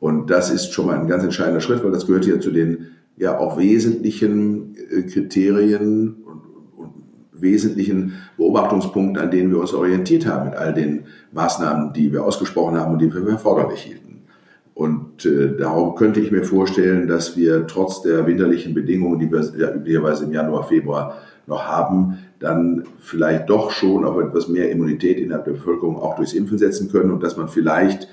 Und 0.00 0.30
das 0.30 0.50
ist 0.50 0.72
schon 0.72 0.86
mal 0.86 0.98
ein 0.98 1.06
ganz 1.06 1.24
entscheidender 1.24 1.60
Schritt, 1.60 1.82
weil 1.82 1.92
das 1.92 2.06
gehört 2.06 2.26
ja 2.26 2.38
zu 2.40 2.50
den 2.50 2.88
ja 3.16 3.38
auch 3.38 3.58
wesentlichen 3.58 4.74
äh, 4.90 5.02
Kriterien 5.02 6.16
und, 6.24 6.42
und 6.76 6.92
wesentlichen 7.32 8.14
Beobachtungspunkten, 8.36 9.22
an 9.22 9.30
denen 9.30 9.50
wir 9.50 9.60
uns 9.60 9.72
orientiert 9.72 10.26
haben 10.26 10.50
mit 10.50 10.58
all 10.58 10.74
den 10.74 11.04
Maßnahmen, 11.32 11.92
die 11.92 12.12
wir 12.12 12.24
ausgesprochen 12.24 12.76
haben 12.76 12.92
und 12.92 12.98
die 13.00 13.12
wir 13.12 13.22
für 13.22 13.30
erforderlich 13.30 13.82
hielten. 13.82 14.05
Und 14.76 15.24
äh, 15.24 15.56
darum 15.56 15.94
könnte 15.94 16.20
ich 16.20 16.30
mir 16.30 16.44
vorstellen, 16.44 17.08
dass 17.08 17.34
wir 17.34 17.66
trotz 17.66 18.02
der 18.02 18.26
winterlichen 18.26 18.74
Bedingungen, 18.74 19.18
die 19.18 19.32
wir 19.32 19.42
ja 19.56 19.72
üblicherweise 19.74 20.26
im 20.26 20.32
Januar, 20.32 20.64
Februar 20.64 21.16
noch 21.46 21.66
haben, 21.66 22.18
dann 22.40 22.84
vielleicht 22.98 23.48
doch 23.48 23.70
schon 23.70 24.04
auf 24.04 24.20
etwas 24.20 24.48
mehr 24.48 24.70
Immunität 24.70 25.18
innerhalb 25.18 25.46
der 25.46 25.52
Bevölkerung 25.52 25.96
auch 25.96 26.16
durchs 26.16 26.34
Impfen 26.34 26.58
setzen 26.58 26.92
können 26.92 27.10
und 27.10 27.22
dass 27.22 27.38
man 27.38 27.48
vielleicht 27.48 28.06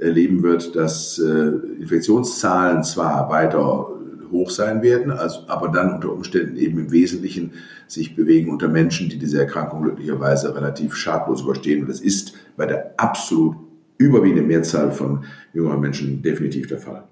erleben 0.00 0.42
wird, 0.42 0.74
dass 0.74 1.20
äh, 1.20 1.52
Infektionszahlen 1.80 2.82
zwar 2.82 3.30
weiter 3.30 3.90
hoch 4.32 4.50
sein 4.50 4.82
werden, 4.82 5.12
also, 5.12 5.42
aber 5.46 5.68
dann 5.68 5.94
unter 5.94 6.12
Umständen 6.12 6.56
eben 6.56 6.80
im 6.80 6.90
Wesentlichen 6.90 7.52
sich 7.86 8.16
bewegen 8.16 8.50
unter 8.50 8.66
Menschen, 8.66 9.08
die 9.10 9.18
diese 9.18 9.38
Erkrankung 9.38 9.82
glücklicherweise 9.82 10.56
relativ 10.56 10.96
schadlos 10.96 11.42
überstehen. 11.42 11.82
Und 11.82 11.88
das 11.88 12.00
ist 12.00 12.32
bei 12.56 12.66
der 12.66 12.94
absolut 12.96 13.69
überwiegende 14.00 14.42
Mehrzahl 14.42 14.90
von 14.90 15.24
jüngeren 15.52 15.80
Menschen 15.80 16.22
definitiv 16.22 16.66
der 16.66 16.78
Fall. 16.78 17.04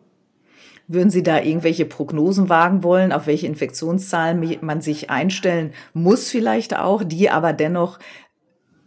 Würden 0.87 1.11
Sie 1.11 1.23
da 1.23 1.39
irgendwelche 1.43 1.85
Prognosen 1.85 2.49
wagen 2.49 2.83
wollen, 2.83 3.13
auf 3.13 3.27
welche 3.27 3.47
Infektionszahlen 3.47 4.57
man 4.63 4.81
sich 4.81 5.11
einstellen 5.11 5.73
muss 5.93 6.31
vielleicht 6.31 6.79
auch, 6.79 7.05
die 7.05 7.29
aber 7.29 7.53
dennoch 7.53 7.99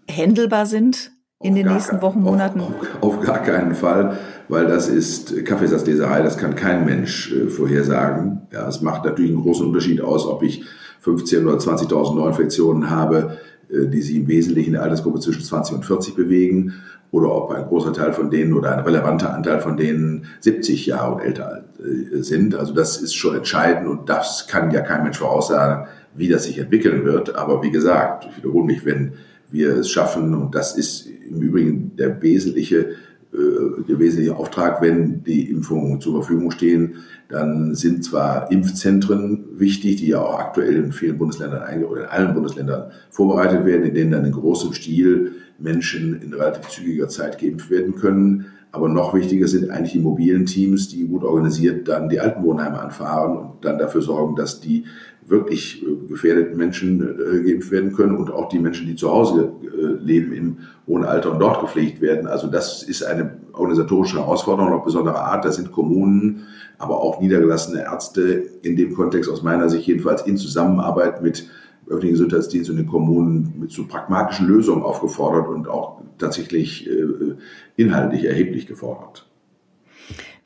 händelbar 0.10 0.66
sind 0.66 1.12
in 1.44 1.52
auf 1.52 1.60
den 1.60 1.68
nächsten 1.68 1.92
kein, 1.98 2.02
Wochen, 2.02 2.22
Monaten? 2.22 2.62
Auf, 2.62 2.72
auf, 3.02 3.18
auf, 3.20 3.22
gar 3.22 3.44
keinen 3.44 3.76
Fall, 3.76 4.18
weil 4.50 4.66
das 4.66 4.90
ist 4.90 5.46
Kaffeesatzleserei, 5.46 6.24
das 6.24 6.40
kann 6.40 6.56
kein 6.56 6.86
Mensch 6.86 7.32
äh, 7.32 7.48
vorhersagen. 7.50 8.48
Ja, 8.52 8.68
es 8.68 8.82
macht 8.82 9.06
natürlich 9.06 9.32
einen 9.32 9.44
großen 9.44 9.68
Unterschied 9.68 10.02
aus, 10.02 10.26
ob 10.26 10.42
ich 10.42 10.64
15.000 11.06 11.46
oder 11.46 11.58
20.000 11.58 12.16
Neuinfektionen 12.16 12.90
habe, 12.90 13.38
äh, 13.70 13.86
die 13.86 14.02
sich 14.02 14.16
im 14.16 14.28
Wesentlichen 14.28 14.70
in 14.70 14.74
der 14.74 14.84
Altersgruppe 14.84 15.20
zwischen 15.20 15.44
20 15.44 15.76
und 15.76 15.86
40 15.86 16.16
bewegen 16.16 16.74
oder 17.12 17.34
ob 17.36 17.52
ein 17.52 17.66
großer 17.66 17.94
Teil 17.94 18.14
von 18.14 18.30
denen 18.30 18.54
oder 18.54 18.78
ein 18.78 18.84
relevanter 18.84 19.34
Anteil 19.34 19.60
von 19.60 19.78
denen 19.78 20.26
70 20.40 20.86
Jahre 20.86 21.16
und 21.16 21.20
älter 21.22 21.66
äh, 21.80 22.22
sind. 22.22 22.56
Also 22.56 22.74
das 22.74 23.02
ist 23.02 23.14
schon 23.14 23.36
entscheidend 23.36 23.88
und 23.88 24.10
das 24.10 24.48
kann 24.48 24.72
ja 24.72 24.82
kein 24.82 25.04
Mensch 25.04 25.18
voraussagen, 25.18 25.88
wie 26.16 26.30
das 26.30 26.46
sich 26.46 26.58
entwickeln 26.58 27.06
wird. 27.06 27.36
Aber 27.36 27.62
wie 27.64 27.72
gesagt, 27.72 28.28
ich 28.30 28.38
wiederhole 28.38 28.66
mich, 28.66 28.86
wenn 28.86 29.14
wir 29.52 29.78
es 29.78 29.90
schaffen, 29.90 30.34
und 30.34 30.56
das 30.56 30.78
ist 30.78 31.08
im 31.30 31.42
Übrigen 31.42 31.96
der 31.98 32.22
wesentliche 32.22 32.96
äh, 33.34 33.84
der 33.88 33.98
wesentliche 33.98 34.36
Auftrag, 34.36 34.82
wenn 34.82 35.24
die 35.24 35.50
Impfungen 35.50 36.02
zur 36.02 36.16
Verfügung 36.16 36.52
stehen, 36.52 36.96
dann 37.30 37.76
sind 37.76 38.04
zwar 38.04 38.52
Impfzentren 38.52 39.46
wichtig, 39.54 39.98
die 39.98 40.08
ja 40.08 40.22
auch 40.22 40.38
aktuell 40.38 40.76
in 40.76 40.92
vielen 40.92 41.18
Bundesländern 41.18 41.84
oder 41.86 42.04
in 42.04 42.10
allen 42.10 42.34
Bundesländern 42.34 42.92
vorbereitet 43.10 43.66
werden, 43.66 43.86
in 43.86 43.94
denen 43.94 44.12
dann 44.12 44.26
in 44.26 44.34
großem 44.34 44.74
Stil 44.74 45.32
Menschen 45.62 46.22
in 46.22 46.34
relativ 46.34 46.68
zügiger 46.70 47.10
Zeit 47.10 47.40
geimpft 47.40 47.70
werden 47.70 47.96
können. 47.96 48.48
Aber 48.74 48.88
noch 48.88 49.14
wichtiger 49.14 49.48
sind 49.48 49.70
eigentlich 49.70 49.92
die 49.94 50.00
mobilen 50.00 50.46
Teams, 50.46 50.88
die 50.88 51.06
gut 51.06 51.24
organisiert 51.24 51.88
dann 51.88 52.08
die 52.08 52.20
Altenwohnheime 52.20 52.80
anfahren 52.80 53.38
und 53.38 53.66
dann 53.66 53.78
dafür 53.78 54.02
sorgen, 54.02 54.36
dass 54.36 54.62
die 54.62 54.86
wirklich 55.26 55.84
äh, 55.84 56.08
gefährdeten 56.08 56.58
Menschen 56.58 57.02
äh, 57.02 57.44
geimpft 57.44 57.72
werden 57.72 57.94
können 57.94 58.16
und 58.16 58.32
auch 58.32 58.50
die 58.50 58.60
Menschen, 58.60 58.88
die 58.88 58.96
zu 58.96 59.12
Hause 59.12 59.52
äh, 59.64 60.04
leben 60.04 60.34
im 60.34 60.58
hohen 60.88 61.04
Alter 61.04 61.32
und 61.32 61.40
dort 61.40 61.62
gepflegt 61.62 62.02
werden. 62.02 62.28
Also 62.28 62.48
das 62.48 62.84
ist 62.84 63.04
eine 63.04 63.38
organisatorische 63.54 64.20
Herausforderung 64.20 64.74
auf 64.74 64.84
besondere 64.84 65.20
Art. 65.20 65.46
Da 65.46 65.52
sind 65.52 65.72
Kommunen, 65.72 66.48
aber 66.78 67.02
auch 67.02 67.20
niedergelassene 67.20 67.84
Ärzte 67.84 68.44
in 68.62 68.76
dem 68.76 68.94
Kontext 68.94 69.30
aus 69.30 69.44
meiner 69.44 69.70
Sicht 69.70 69.86
jedenfalls 69.88 70.24
in 70.24 70.38
Zusammenarbeit 70.38 71.22
mit 71.22 71.48
öffentlichen 71.92 72.14
Gesundheitsdienst 72.14 72.70
und 72.70 72.78
den 72.78 72.88
Kommunen 72.88 73.54
mit 73.60 73.72
so 73.72 73.86
pragmatischen 73.86 74.48
Lösungen 74.48 74.84
aufgefordert 74.84 75.48
und 75.48 75.68
auch 75.68 76.02
tatsächlich 76.18 76.90
äh, 76.90 77.36
inhaltlich 77.76 78.26
erheblich 78.26 78.68
gefordert. 78.68 79.28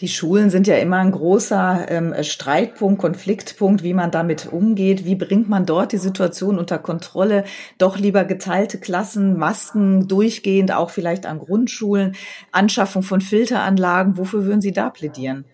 Die 0.02 0.10
Schulen 0.10 0.50
sind 0.50 0.68
ja 0.68 0.76
immer 0.76 0.98
ein 0.98 1.12
großer 1.12 1.86
ähm, 1.88 2.14
Streitpunkt, 2.22 3.00
Konfliktpunkt, 3.00 3.82
wie 3.82 3.94
man 3.94 4.12
damit 4.12 4.52
umgeht. 4.52 5.06
Wie 5.06 5.16
bringt 5.16 5.48
man 5.48 5.66
dort 5.66 5.94
die 5.94 5.98
Situation 5.98 6.60
unter 6.60 6.80
Kontrolle? 6.80 7.46
Doch 7.78 7.98
lieber 7.98 8.26
geteilte 8.26 8.78
Klassen, 8.78 9.38
Masken 9.38 10.10
durchgehend, 10.10 10.74
auch 10.74 10.90
vielleicht 10.90 11.26
an 11.26 11.40
Grundschulen, 11.40 12.14
Anschaffung 12.52 13.04
von 13.04 13.22
Filteranlagen. 13.22 14.18
Wofür 14.18 14.44
würden 14.44 14.60
Sie 14.60 14.74
da 14.74 14.90
plädieren? 14.90 15.46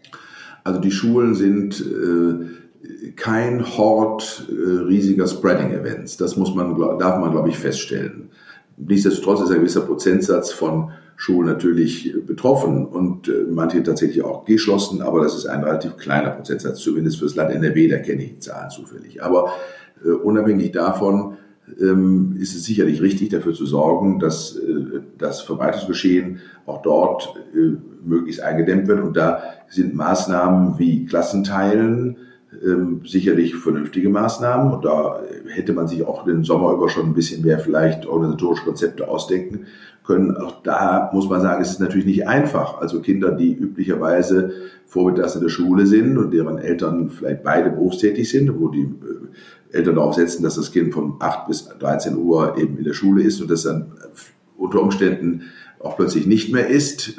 Also 0.64 0.80
die 0.80 0.92
Schulen 0.92 1.36
sind 1.36 1.80
äh, 1.80 2.61
kein 3.15 3.77
Hort 3.77 4.48
äh, 4.50 4.84
riesiger 4.84 5.27
Spreading-Events. 5.27 6.17
Das 6.17 6.38
muss 6.38 6.53
man, 6.53 6.77
darf 7.00 7.20
man, 7.20 7.31
glaube 7.31 7.50
ich, 7.50 7.58
feststellen. 7.58 8.29
Nichtsdestotrotz 8.77 9.41
ist 9.41 9.51
ein 9.51 9.60
gewisser 9.60 9.81
Prozentsatz 9.81 10.51
von 10.51 10.91
Schulen 11.15 11.48
natürlich 11.48 12.15
betroffen 12.25 12.86
und 12.86 13.27
äh, 13.27 13.46
manche 13.48 13.84
tatsächlich 13.84 14.24
auch 14.24 14.43
geschlossen, 14.46 15.03
aber 15.03 15.22
das 15.22 15.36
ist 15.36 15.46
ein 15.46 15.63
relativ 15.63 15.98
kleiner 15.98 16.31
Prozentsatz, 16.31 16.79
zumindest 16.79 17.20
für 17.20 17.25
das 17.25 17.36
Land 17.36 17.51
NRW, 17.51 17.88
da 17.89 17.98
kenne 17.98 18.24
ich 18.24 18.29
die 18.31 18.39
Zahlen 18.39 18.72
zufällig. 18.72 19.24
Aber 19.24 19.51
äh, 20.03 20.10
unabhängig 20.10 20.72
davon 20.72 21.38
ähm, 21.79 22.38
ist 22.39 22.55
es 22.55 22.63
sicherlich 22.63 23.01
richtig, 23.01 23.29
dafür 23.29 23.53
zu 23.53 23.67
sorgen, 23.67 24.20
dass 24.20 24.55
äh, 24.55 25.01
das 25.17 25.41
Verbreitungsgeschehen 25.41 26.39
auch 26.65 26.81
dort 26.81 27.36
äh, 27.53 27.77
möglichst 28.03 28.41
eingedämmt 28.41 28.88
wird. 28.88 29.01
Und 29.01 29.15
da 29.15 29.43
sind 29.70 29.93
Maßnahmen 29.93 30.79
wie 30.79 31.05
Klassenteilen, 31.05 32.17
ähm, 32.63 33.01
sicherlich 33.05 33.55
vernünftige 33.55 34.10
Maßnahmen. 34.10 34.74
Und 34.74 34.86
da 34.86 35.22
hätte 35.48 35.74
man 35.74 35.88
sich 35.88 36.03
auch 36.03 36.25
den 36.25 36.43
Sommer 36.43 36.74
über 36.74 36.89
schon 36.89 37.08
ein 37.08 37.13
bisschen 37.13 37.43
mehr 37.43 37.60
vielleicht 37.60 38.05
organisatorische 38.05 38.65
Konzepte 38.65 39.08
ausdenken 39.08 39.67
können. 40.03 40.36
Auch 40.36 40.62
da 40.63 41.10
muss 41.13 41.29
man 41.29 41.41
sagen, 41.41 41.62
es 41.62 41.72
ist 41.72 41.79
natürlich 41.79 42.05
nicht 42.05 42.27
einfach. 42.27 42.79
Also 42.79 43.01
Kinder, 43.01 43.31
die 43.31 43.53
üblicherweise 43.53 44.51
vormittags 44.86 45.36
in 45.36 45.41
der 45.41 45.50
Schule 45.50 45.86
sind 45.86 46.17
und 46.17 46.31
deren 46.34 46.58
Eltern 46.58 47.10
vielleicht 47.10 47.43
beide 47.43 47.70
berufstätig 47.70 48.29
sind, 48.29 48.60
wo 48.60 48.67
die 48.67 48.81
äh, 48.81 49.77
Eltern 49.77 49.96
darauf 49.96 50.15
setzen, 50.15 50.43
dass 50.43 50.55
das 50.55 50.72
Kind 50.72 50.93
von 50.93 51.15
8 51.20 51.48
bis 51.48 51.70
13 51.79 52.17
Uhr 52.17 52.58
eben 52.58 52.77
in 52.77 52.84
der 52.84 52.93
Schule 52.93 53.24
ist 53.24 53.39
und 53.41 53.50
das 53.50 53.63
dann 53.63 53.93
unter 54.58 54.81
Umständen 54.81 55.43
auch 55.79 55.96
plötzlich 55.96 56.27
nicht 56.27 56.53
mehr 56.53 56.67
ist, 56.67 57.17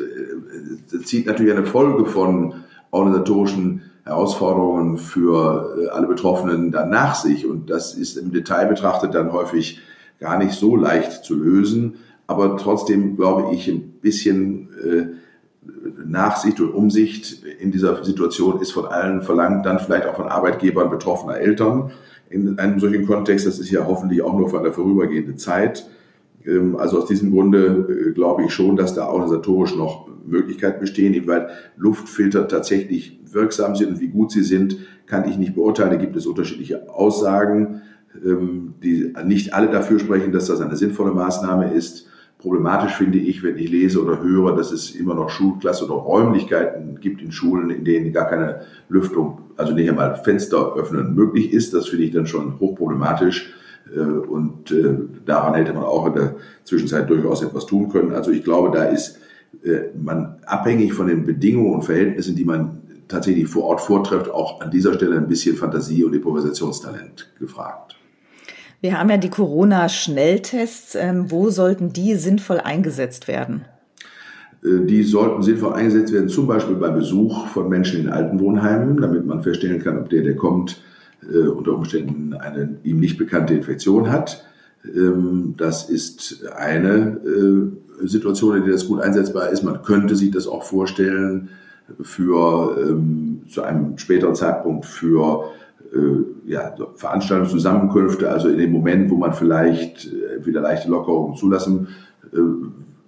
das 0.90 1.00
äh, 1.00 1.04
zieht 1.04 1.26
natürlich 1.26 1.54
eine 1.54 1.64
Folge 1.64 2.04
von 2.04 2.54
organisatorischen 2.90 3.82
Herausforderungen 4.04 4.98
für 4.98 5.76
äh, 5.78 5.88
alle 5.88 6.06
Betroffenen 6.06 6.72
dann 6.72 6.90
nach 6.90 7.14
sich. 7.14 7.46
Und 7.46 7.70
das 7.70 7.94
ist 7.94 8.16
im 8.16 8.32
Detail 8.32 8.66
betrachtet 8.66 9.14
dann 9.14 9.32
häufig 9.32 9.80
gar 10.18 10.38
nicht 10.38 10.52
so 10.52 10.76
leicht 10.76 11.24
zu 11.24 11.34
lösen. 11.34 11.96
Aber 12.26 12.56
trotzdem 12.56 13.16
glaube 13.16 13.54
ich, 13.54 13.68
ein 13.68 13.82
bisschen 14.00 14.68
äh, 14.82 15.06
Nachsicht 16.04 16.60
und 16.60 16.72
Umsicht 16.72 17.44
in 17.44 17.70
dieser 17.70 18.04
Situation 18.04 18.60
ist 18.60 18.72
von 18.72 18.86
allen 18.86 19.22
verlangt, 19.22 19.64
dann 19.66 19.78
vielleicht 19.78 20.06
auch 20.06 20.16
von 20.16 20.28
Arbeitgebern 20.28 20.90
betroffener 20.90 21.38
Eltern 21.38 21.92
in 22.30 22.58
einem 22.58 22.80
solchen 22.80 23.06
Kontext. 23.06 23.46
Das 23.46 23.58
ist 23.58 23.70
ja 23.70 23.86
hoffentlich 23.86 24.22
auch 24.22 24.36
nur 24.36 24.48
für 24.48 24.58
eine 24.58 24.72
vorübergehende 24.72 25.36
Zeit. 25.36 25.86
Ähm, 26.46 26.76
also 26.76 26.98
aus 26.98 27.06
diesem 27.06 27.30
Grunde 27.30 27.86
äh, 27.88 28.12
glaube 28.12 28.44
ich 28.44 28.52
schon, 28.52 28.76
dass 28.76 28.94
da 28.94 29.08
organisatorisch 29.08 29.76
noch 29.76 30.08
Möglichkeiten 30.26 30.80
bestehen, 30.80 31.14
inwieweit 31.14 31.50
Luftfilter 31.76 32.48
tatsächlich 32.48 33.20
wirksam 33.24 33.74
sind 33.74 33.90
und 33.90 34.00
wie 34.00 34.08
gut 34.08 34.30
sie 34.30 34.42
sind, 34.42 34.76
kann 35.06 35.28
ich 35.28 35.36
nicht 35.36 35.54
beurteilen. 35.54 35.90
Da 35.90 35.96
gibt 35.96 36.16
es 36.16 36.26
unterschiedliche 36.26 36.88
Aussagen, 36.90 37.82
ähm, 38.24 38.74
die 38.82 39.12
nicht 39.24 39.54
alle 39.54 39.68
dafür 39.68 39.98
sprechen, 39.98 40.32
dass 40.32 40.46
das 40.46 40.60
eine 40.60 40.76
sinnvolle 40.76 41.12
Maßnahme 41.12 41.72
ist. 41.72 42.08
Problematisch 42.38 42.94
finde 42.94 43.18
ich, 43.18 43.44
wenn 43.44 43.56
ich 43.56 43.70
lese 43.70 44.02
oder 44.02 44.20
höre, 44.20 44.56
dass 44.56 44.72
es 44.72 44.90
immer 44.96 45.14
noch 45.14 45.30
Schulklasse 45.30 45.84
oder 45.84 45.94
Räumlichkeiten 45.94 46.98
gibt 47.00 47.22
in 47.22 47.30
Schulen, 47.30 47.70
in 47.70 47.84
denen 47.84 48.12
gar 48.12 48.28
keine 48.28 48.62
Lüftung, 48.88 49.38
also 49.56 49.72
nicht 49.72 49.88
einmal 49.88 50.16
Fenster 50.16 50.74
öffnen 50.74 51.14
möglich 51.14 51.52
ist. 51.52 51.72
Das 51.72 51.88
finde 51.88 52.04
ich 52.04 52.10
dann 52.10 52.26
schon 52.26 52.58
hochproblematisch. 52.58 53.54
Äh, 53.94 54.00
und 54.00 54.70
äh, 54.70 54.96
daran 55.24 55.54
hätte 55.54 55.72
man 55.72 55.84
auch 55.84 56.06
in 56.06 56.14
der 56.14 56.34
Zwischenzeit 56.64 57.08
durchaus 57.08 57.42
etwas 57.42 57.66
tun 57.66 57.88
können. 57.88 58.12
Also 58.12 58.30
ich 58.30 58.44
glaube, 58.44 58.76
da 58.76 58.84
ist 58.84 59.18
äh, 59.64 59.90
man 60.00 60.36
abhängig 60.46 60.94
von 60.94 61.06
den 61.06 61.24
Bedingungen 61.24 61.74
und 61.74 61.82
Verhältnissen, 61.82 62.36
die 62.36 62.44
man 62.44 62.78
tatsächlich 63.08 63.48
vor 63.48 63.64
Ort 63.64 63.80
vortrifft, 63.80 64.30
auch 64.30 64.60
an 64.60 64.70
dieser 64.70 64.94
Stelle 64.94 65.16
ein 65.16 65.28
bisschen 65.28 65.56
Fantasie 65.56 66.04
und 66.04 66.14
Improvisationstalent 66.14 67.30
gefragt. 67.38 67.96
Wir 68.80 68.98
haben 68.98 69.10
ja 69.10 69.16
die 69.16 69.30
Corona-Schnelltests. 69.30 70.94
Ähm, 70.96 71.30
wo 71.30 71.50
sollten 71.50 71.92
die 71.92 72.14
sinnvoll 72.16 72.58
eingesetzt 72.58 73.28
werden? 73.28 73.66
Die 74.64 75.02
sollten 75.02 75.42
sinnvoll 75.42 75.72
eingesetzt 75.72 76.12
werden, 76.12 76.28
zum 76.28 76.46
Beispiel 76.46 76.76
bei 76.76 76.88
Besuch 76.88 77.48
von 77.48 77.68
Menschen 77.68 78.02
in 78.02 78.08
Altenwohnheimen, 78.08 78.96
damit 79.00 79.26
man 79.26 79.42
feststellen 79.42 79.82
kann, 79.82 79.98
ob 79.98 80.08
der, 80.08 80.22
der 80.22 80.36
kommt, 80.36 80.80
unter 81.30 81.74
Umständen 81.74 82.34
eine 82.34 82.78
ihm 82.82 82.98
nicht 82.98 83.16
bekannte 83.16 83.54
Infektion 83.54 84.10
hat. 84.10 84.44
Ähm, 84.84 85.54
das 85.56 85.88
ist 85.88 86.44
eine 86.56 87.20
Situation, 88.00 88.56
in 88.56 88.64
der 88.64 88.72
das 88.72 88.88
gut 88.88 89.00
einsetzbar 89.00 89.50
ist. 89.50 89.62
Man 89.62 89.82
könnte 89.82 90.16
sich 90.16 90.30
das 90.30 90.46
auch 90.46 90.64
vorstellen 90.64 91.50
für 92.00 92.76
ähm, 92.80 93.42
zu 93.48 93.62
einem 93.62 93.98
späteren 93.98 94.34
Zeitpunkt 94.34 94.86
für 94.86 95.44
äh, 95.92 96.50
ja, 96.50 96.74
Veranstaltungen, 96.94 97.50
Zusammenkünfte, 97.50 98.30
also 98.30 98.48
in 98.48 98.58
dem 98.58 98.72
Moment, 98.72 99.10
wo 99.10 99.16
man 99.16 99.34
vielleicht 99.34 100.06
äh, 100.06 100.44
wieder 100.44 100.60
leichte 100.60 100.90
Lockerungen 100.90 101.36
zulassen, 101.36 101.88
äh, 102.32 102.38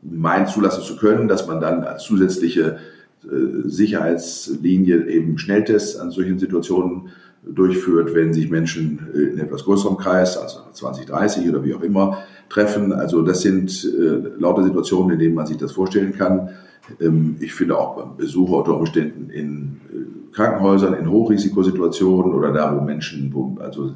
meint 0.02 0.48
zulassen 0.48 0.82
zu 0.82 0.96
können, 0.96 1.28
dass 1.28 1.46
man 1.46 1.60
dann 1.60 1.84
als 1.84 2.04
zusätzliche 2.04 2.78
äh, 3.24 3.68
Sicherheitslinie 3.68 5.06
eben 5.06 5.38
Schnelltests 5.38 5.96
an 5.96 6.10
solchen 6.10 6.38
Situationen 6.38 7.08
durchführt, 7.46 8.14
wenn 8.14 8.32
sich 8.32 8.50
Menschen 8.50 9.08
äh, 9.14 9.32
in 9.32 9.38
etwas 9.38 9.64
größerem 9.64 9.96
Kreis, 9.96 10.36
also 10.36 10.60
20, 10.72 11.06
30 11.06 11.48
oder 11.48 11.64
wie 11.64 11.74
auch 11.74 11.82
immer, 11.82 12.18
treffen. 12.48 12.92
Also 12.92 13.22
das 13.22 13.42
sind 13.42 13.84
äh, 13.84 14.38
lauter 14.38 14.64
Situationen, 14.64 15.12
in 15.12 15.18
denen 15.18 15.34
man 15.34 15.46
sich 15.46 15.56
das 15.56 15.72
vorstellen 15.72 16.12
kann. 16.16 16.50
Ähm, 17.00 17.36
ich 17.40 17.54
finde 17.54 17.78
auch 17.78 18.06
Besuche 18.16 18.54
unter 18.54 18.76
Umständen 18.76 19.30
in 19.30 19.80
äh, 19.92 20.34
Krankenhäusern, 20.34 20.94
in 20.94 21.10
Hochrisikosituationen 21.10 22.32
oder 22.32 22.52
da, 22.52 22.76
wo 22.76 22.82
Menschen, 22.82 23.30
wo 23.32 23.56
also 23.60 23.92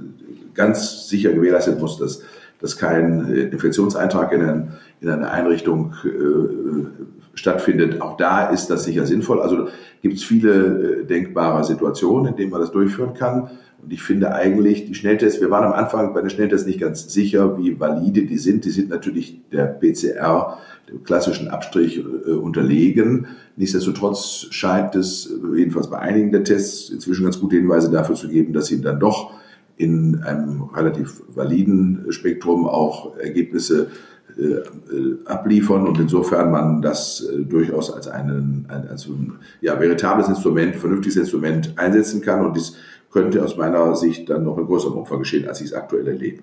ganz 0.54 1.08
sicher 1.08 1.32
gewährleistet 1.32 1.80
muss, 1.80 1.98
dass, 1.98 2.22
dass 2.60 2.76
kein 2.76 3.32
äh, 3.32 3.42
Infektionseintrag 3.42 4.32
in, 4.32 4.42
ein, 4.42 4.72
in 5.00 5.08
eine 5.08 5.30
Einrichtung 5.30 5.94
äh, 6.04 7.38
stattfindet. 7.38 8.00
Auch 8.00 8.16
da 8.16 8.48
ist 8.48 8.68
das 8.68 8.84
sicher 8.84 9.06
sinnvoll. 9.06 9.40
Also 9.40 9.68
gibt 10.02 10.16
es 10.16 10.24
viele 10.24 11.00
äh, 11.00 11.04
denkbare 11.04 11.64
Situationen, 11.64 12.32
in 12.32 12.36
denen 12.36 12.50
man 12.50 12.60
das 12.60 12.72
durchführen 12.72 13.14
kann. 13.14 13.50
Und 13.82 13.92
ich 13.92 14.02
finde 14.02 14.34
eigentlich, 14.34 14.86
die 14.86 14.94
Schnelltests, 14.94 15.40
wir 15.40 15.50
waren 15.50 15.64
am 15.64 15.72
Anfang 15.72 16.12
bei 16.12 16.20
den 16.20 16.30
Schnelltests 16.30 16.66
nicht 16.66 16.80
ganz 16.80 17.12
sicher, 17.12 17.58
wie 17.58 17.78
valide 17.78 18.26
die 18.26 18.38
sind. 18.38 18.64
Die 18.64 18.70
sind 18.70 18.88
natürlich 18.88 19.40
der 19.52 19.66
PCR, 19.66 20.58
dem 20.90 21.04
klassischen 21.04 21.48
Abstrich 21.48 21.98
äh, 21.98 22.30
unterlegen. 22.32 23.28
Nichtsdestotrotz 23.56 24.48
scheint 24.50 24.96
es, 24.96 25.32
jedenfalls 25.54 25.88
bei 25.88 25.98
einigen 25.98 26.32
der 26.32 26.42
Tests, 26.42 26.90
inzwischen 26.90 27.24
ganz 27.24 27.38
gute 27.38 27.56
Hinweise 27.56 27.90
dafür 27.90 28.16
zu 28.16 28.28
geben, 28.28 28.52
dass 28.52 28.66
sie 28.66 28.80
dann 28.80 28.98
doch 28.98 29.32
in 29.78 30.22
einem 30.24 30.64
relativ 30.74 31.22
validen 31.28 32.06
Spektrum 32.10 32.66
auch 32.66 33.16
Ergebnisse 33.16 33.88
äh, 34.36 35.24
abliefern 35.24 35.86
und 35.86 35.98
insofern 35.98 36.50
man 36.50 36.82
das 36.82 37.20
äh, 37.20 37.44
durchaus 37.44 37.92
als, 37.92 38.08
einen, 38.08 38.66
als 38.68 39.06
ein 39.06 39.38
ja, 39.60 39.80
veritables 39.80 40.28
Instrument, 40.28 40.76
vernünftiges 40.76 41.16
Instrument 41.16 41.72
einsetzen 41.76 42.20
kann 42.20 42.44
und 42.44 42.56
dies 42.56 42.76
könnte 43.10 43.42
aus 43.42 43.56
meiner 43.56 43.94
Sicht 43.96 44.28
dann 44.28 44.44
noch 44.44 44.58
in 44.58 44.66
größerem 44.66 44.98
Umfang 44.98 45.20
geschehen, 45.20 45.48
als 45.48 45.60
ich 45.60 45.68
es 45.68 45.72
aktuell 45.72 46.06
erlebe. 46.06 46.42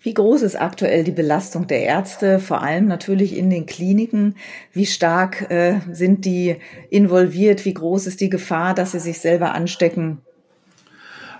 Wie 0.00 0.14
groß 0.14 0.42
ist 0.42 0.54
aktuell 0.54 1.02
die 1.02 1.10
Belastung 1.10 1.66
der 1.66 1.82
Ärzte, 1.82 2.38
vor 2.38 2.62
allem 2.62 2.86
natürlich 2.86 3.36
in 3.36 3.50
den 3.50 3.66
Kliniken? 3.66 4.36
Wie 4.72 4.86
stark 4.86 5.50
äh, 5.50 5.80
sind 5.90 6.24
die 6.24 6.56
involviert? 6.90 7.64
Wie 7.64 7.74
groß 7.74 8.06
ist 8.06 8.20
die 8.20 8.30
Gefahr, 8.30 8.72
dass 8.72 8.92
sie 8.92 9.00
sich 9.00 9.18
selber 9.18 9.52
anstecken? 9.52 10.18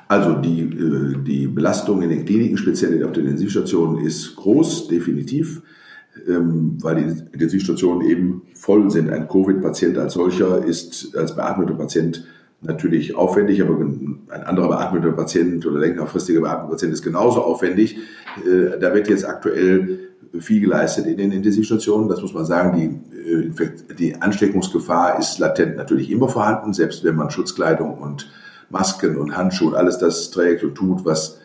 Also 0.09 0.35
die, 0.35 0.63
äh, 0.63 1.17
die 1.23 1.49
Belastung 1.49 2.03
in 2.03 2.11
den 2.11 2.25
Kliniken, 2.25 2.57
speziell 2.57 3.05
auf 3.05 3.13
den 3.13 3.25
Intensivstationen, 3.25 4.05
ist 4.05 4.37
groß, 4.37 4.89
definitiv, 4.89 5.63
ähm, 6.29 6.79
weil 6.81 6.97
die 6.97 7.23
Intensivstationen 7.33 8.09
eben 8.09 8.43
voll 8.55 8.91
sind. 8.91 9.11
Ein 9.11 9.29
Covid-Patient 9.29 9.99
als 9.99 10.15
solcher 10.15 10.65
ist 10.65 11.17
als 11.17 11.35
beatmeter 11.35 11.75
Patient 11.75 12.25
natürlich 12.63 13.15
aufwendig, 13.15 13.61
aber 13.63 13.79
ein 13.79 14.43
anderer 14.45 14.69
beatmeter 14.69 15.13
Patient 15.13 15.67
oder 15.67 15.79
längerfristiger 15.81 16.41
beatmeter 16.41 16.71
Patient 16.71 16.93
ist 16.93 17.03
genauso 17.03 17.43
aufwendig. 17.43 17.99
Äh, 18.47 18.79
da 18.79 18.95
wird 18.95 19.09
jetzt 19.09 19.27
aktuell 19.27 20.01
viel 20.39 20.61
geleistet 20.61 21.07
in 21.07 21.17
den 21.17 21.33
Intensivstationen. 21.33 22.09
Das 22.09 22.23
muss 22.23 22.33
man 22.33 22.45
sagen. 22.45 22.77
Die, 22.77 23.29
äh, 23.31 23.71
die 23.99 24.15
Ansteckungsgefahr 24.15 25.19
ist 25.19 25.39
latent 25.39 25.77
natürlich 25.77 26.11
immer 26.11 26.29
vorhanden, 26.29 26.73
selbst 26.73 27.03
wenn 27.03 27.17
man 27.17 27.31
Schutzkleidung 27.31 27.99
und 27.99 28.31
Masken 28.71 29.17
und 29.17 29.37
Handschuhe 29.37 29.69
und 29.69 29.75
alles 29.75 29.99
das 29.99 30.31
trägt 30.31 30.65
und 30.65 30.75
tut, 30.75 31.05
was 31.05 31.41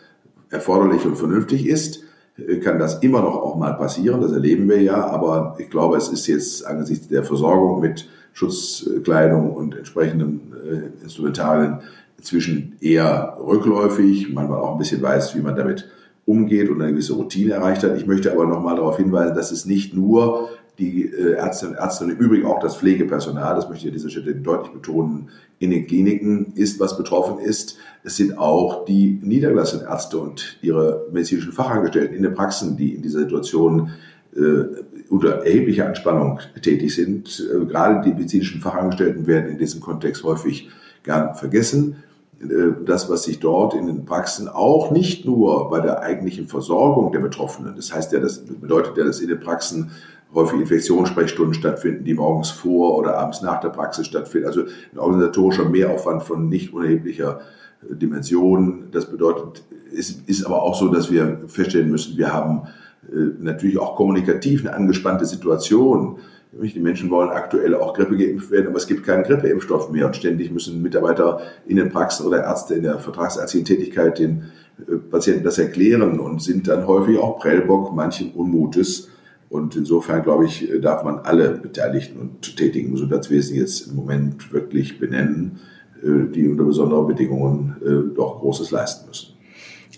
erforderlich 0.50 1.04
und 1.04 1.16
vernünftig 1.16 1.66
ist, 1.66 2.04
äh, 2.36 2.58
kann 2.58 2.78
das 2.78 3.02
immer 3.02 3.20
noch 3.20 3.36
auch 3.36 3.56
mal 3.56 3.72
passieren. 3.72 4.20
Das 4.20 4.32
erleben 4.32 4.68
wir 4.68 4.80
ja. 4.82 5.06
Aber 5.06 5.56
ich 5.58 5.70
glaube, 5.70 5.96
es 5.96 6.08
ist 6.08 6.26
jetzt 6.26 6.66
angesichts 6.66 7.08
der 7.08 7.24
Versorgung 7.24 7.80
mit 7.80 8.08
Schutzkleidung 8.32 9.52
und 9.52 9.76
entsprechenden 9.76 10.52
äh, 10.64 11.02
Instrumentarien 11.02 11.80
inzwischen 12.16 12.76
eher 12.80 13.36
rückläufig, 13.40 14.32
manchmal 14.32 14.60
auch 14.60 14.72
ein 14.72 14.78
bisschen 14.78 15.02
weiß, 15.02 15.34
wie 15.36 15.40
man 15.40 15.56
damit 15.56 15.90
umgeht 16.24 16.70
und 16.70 16.80
eine 16.80 16.92
gewisse 16.92 17.14
Routine 17.14 17.54
erreicht 17.54 17.82
hat. 17.82 17.96
Ich 17.96 18.06
möchte 18.06 18.30
aber 18.30 18.46
nochmal 18.46 18.76
darauf 18.76 18.96
hinweisen, 18.96 19.34
dass 19.34 19.50
es 19.50 19.66
nicht 19.66 19.94
nur 19.94 20.50
die 20.78 21.06
äh, 21.06 21.34
Ärztinnen 21.34 21.74
und 21.74 21.80
Ärzte 21.80 22.04
und 22.04 22.10
im 22.10 22.18
Übrigen 22.18 22.46
auch 22.46 22.60
das 22.60 22.76
Pflegepersonal, 22.76 23.54
das 23.54 23.68
möchte 23.68 23.84
ich 23.84 23.92
an 23.92 23.98
dieser 23.98 24.10
Stelle 24.10 24.34
deutlich 24.34 24.72
betonen, 24.72 25.30
in 25.58 25.70
den 25.70 25.86
Kliniken 25.86 26.52
ist, 26.54 26.80
was 26.80 26.96
betroffen 26.96 27.38
ist. 27.38 27.76
Es 28.04 28.16
sind 28.16 28.38
auch 28.38 28.84
die 28.84 29.20
niedergelassenen 29.22 29.86
Ärzte 29.86 30.18
und 30.18 30.58
ihre 30.62 31.06
medizinischen 31.12 31.52
Fachangestellten 31.52 32.16
in 32.16 32.22
den 32.22 32.34
Praxen, 32.34 32.76
die 32.76 32.94
in 32.94 33.02
dieser 33.02 33.20
Situation 33.20 33.90
äh, 34.34 34.64
unter 35.08 35.44
erheblicher 35.44 35.86
Anspannung 35.86 36.40
tätig 36.62 36.94
sind. 36.94 37.46
Äh, 37.54 37.66
gerade 37.66 38.00
die 38.02 38.14
medizinischen 38.14 38.60
Fachangestellten 38.60 39.26
werden 39.26 39.50
in 39.50 39.58
diesem 39.58 39.80
Kontext 39.80 40.24
häufig 40.24 40.70
gern 41.02 41.34
vergessen. 41.34 42.02
Äh, 42.42 42.84
das, 42.84 43.08
was 43.08 43.24
sich 43.24 43.38
dort 43.38 43.74
in 43.74 43.86
den 43.86 44.04
Praxen 44.04 44.48
auch 44.48 44.90
nicht 44.90 45.26
nur 45.26 45.70
bei 45.70 45.80
der 45.80 46.00
eigentlichen 46.00 46.48
Versorgung 46.48 47.12
der 47.12 47.20
Betroffenen, 47.20 47.76
das 47.76 47.94
heißt 47.94 48.12
ja, 48.12 48.20
das 48.20 48.44
bedeutet 48.44 48.96
ja, 48.96 49.04
dass 49.04 49.20
in 49.20 49.28
den 49.28 49.40
Praxen 49.40 49.90
häufig 50.34 50.60
Infektionssprechstunden 50.60 51.54
stattfinden, 51.54 52.04
die 52.04 52.14
morgens 52.14 52.50
vor 52.50 52.96
oder 52.96 53.18
abends 53.18 53.42
nach 53.42 53.60
der 53.60 53.68
Praxis 53.68 54.06
stattfinden. 54.06 54.46
Also 54.46 54.62
ein 54.92 54.98
organisatorischer 54.98 55.68
Mehraufwand 55.68 56.22
von 56.22 56.48
nicht 56.48 56.72
unerheblicher 56.72 57.40
Dimension. 57.88 58.88
Das 58.92 59.10
bedeutet, 59.10 59.64
es 59.96 60.10
ist 60.10 60.44
aber 60.44 60.62
auch 60.62 60.78
so, 60.78 60.88
dass 60.88 61.10
wir 61.10 61.42
feststellen 61.46 61.90
müssen, 61.90 62.16
wir 62.16 62.32
haben 62.32 62.68
äh, 63.10 63.16
natürlich 63.40 63.78
auch 63.78 63.96
kommunikativ 63.96 64.64
eine 64.64 64.74
angespannte 64.74 65.26
Situation. 65.26 66.18
Die 66.52 66.80
Menschen 66.80 67.10
wollen 67.10 67.30
aktuell 67.30 67.74
auch 67.74 67.94
Grippe 67.94 68.16
geimpft 68.18 68.50
werden, 68.50 68.68
aber 68.68 68.76
es 68.76 68.86
gibt 68.86 69.04
keinen 69.04 69.24
Grippeimpfstoff 69.24 69.90
mehr 69.90 70.06
und 70.06 70.16
ständig 70.16 70.50
müssen 70.50 70.82
Mitarbeiter 70.82 71.40
in 71.66 71.76
den 71.76 71.88
Praxen 71.88 72.26
oder 72.26 72.44
Ärzte 72.44 72.74
in 72.74 72.82
der 72.82 72.98
vertragsärztlichen 72.98 73.64
Tätigkeit 73.64 74.18
den 74.18 74.52
äh, 74.86 74.96
Patienten 74.96 75.44
das 75.44 75.58
erklären 75.58 76.20
und 76.20 76.42
sind 76.42 76.68
dann 76.68 76.86
häufig 76.86 77.18
auch 77.18 77.38
Prellbock 77.38 77.94
manchen 77.94 78.32
Unmutes. 78.32 79.08
Und 79.52 79.76
insofern, 79.76 80.22
glaube 80.22 80.46
ich, 80.46 80.66
darf 80.80 81.04
man 81.04 81.18
alle 81.18 81.50
Beteiligten 81.50 82.18
und 82.18 82.56
Tätigen 82.56 82.88
im 82.88 82.94
Gesundheitswesen 82.94 83.54
jetzt 83.54 83.86
im 83.86 83.96
Moment 83.96 84.50
wirklich 84.50 84.98
benennen, 84.98 85.60
äh, 86.02 86.32
die 86.32 86.48
unter 86.48 86.64
besonderen 86.64 87.06
Bedingungen 87.06 87.76
doch 88.16 88.40
Großes 88.40 88.70
leisten 88.70 89.08
müssen. 89.08 89.34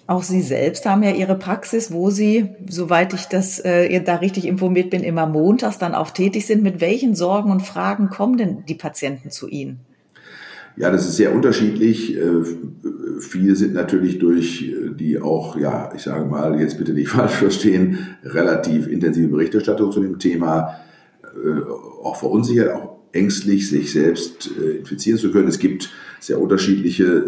Auch 0.08 0.24
Sie 0.24 0.42
selbst 0.42 0.84
haben 0.86 1.04
ja 1.04 1.12
Ihre 1.12 1.36
Praxis, 1.36 1.92
wo 1.92 2.10
Sie, 2.10 2.50
soweit 2.68 3.14
ich 3.14 3.26
das 3.26 3.60
äh, 3.60 4.02
da 4.02 4.16
richtig 4.16 4.44
informiert 4.44 4.90
bin, 4.90 5.04
immer 5.04 5.26
montags 5.26 5.78
dann 5.78 5.94
auch 5.94 6.10
tätig 6.10 6.46
sind. 6.46 6.64
Mit 6.64 6.80
welchen 6.80 7.14
Sorgen 7.14 7.52
und 7.52 7.62
Fragen 7.62 8.10
kommen 8.10 8.36
denn 8.36 8.64
die 8.66 8.74
Patienten 8.74 9.30
zu 9.30 9.48
Ihnen? 9.48 9.86
Ja, 10.76 10.90
das 10.90 11.06
ist 11.06 11.16
sehr 11.16 11.34
unterschiedlich. 11.34 12.16
Äh, 12.16 12.42
viele 13.20 13.54
sind 13.54 13.74
natürlich 13.74 14.18
durch 14.18 14.74
die 14.98 15.20
auch, 15.20 15.56
ja, 15.56 15.92
ich 15.94 16.02
sage 16.02 16.24
mal, 16.24 16.60
jetzt 16.60 16.78
bitte 16.78 16.92
nicht 16.92 17.08
falsch 17.10 17.34
verstehen, 17.34 17.98
relativ 18.24 18.86
intensive 18.86 19.28
Berichterstattung 19.28 19.92
zu 19.92 20.00
dem 20.00 20.18
Thema 20.18 20.76
äh, 21.22 21.60
auch 22.02 22.16
verunsichert, 22.16 22.74
auch 22.74 22.96
ängstlich, 23.12 23.68
sich 23.68 23.92
selbst 23.92 24.50
äh, 24.60 24.78
infizieren 24.78 25.18
zu 25.18 25.30
können. 25.30 25.48
Es 25.48 25.58
gibt 25.58 25.90
sehr 26.20 26.40
unterschiedliche 26.40 27.22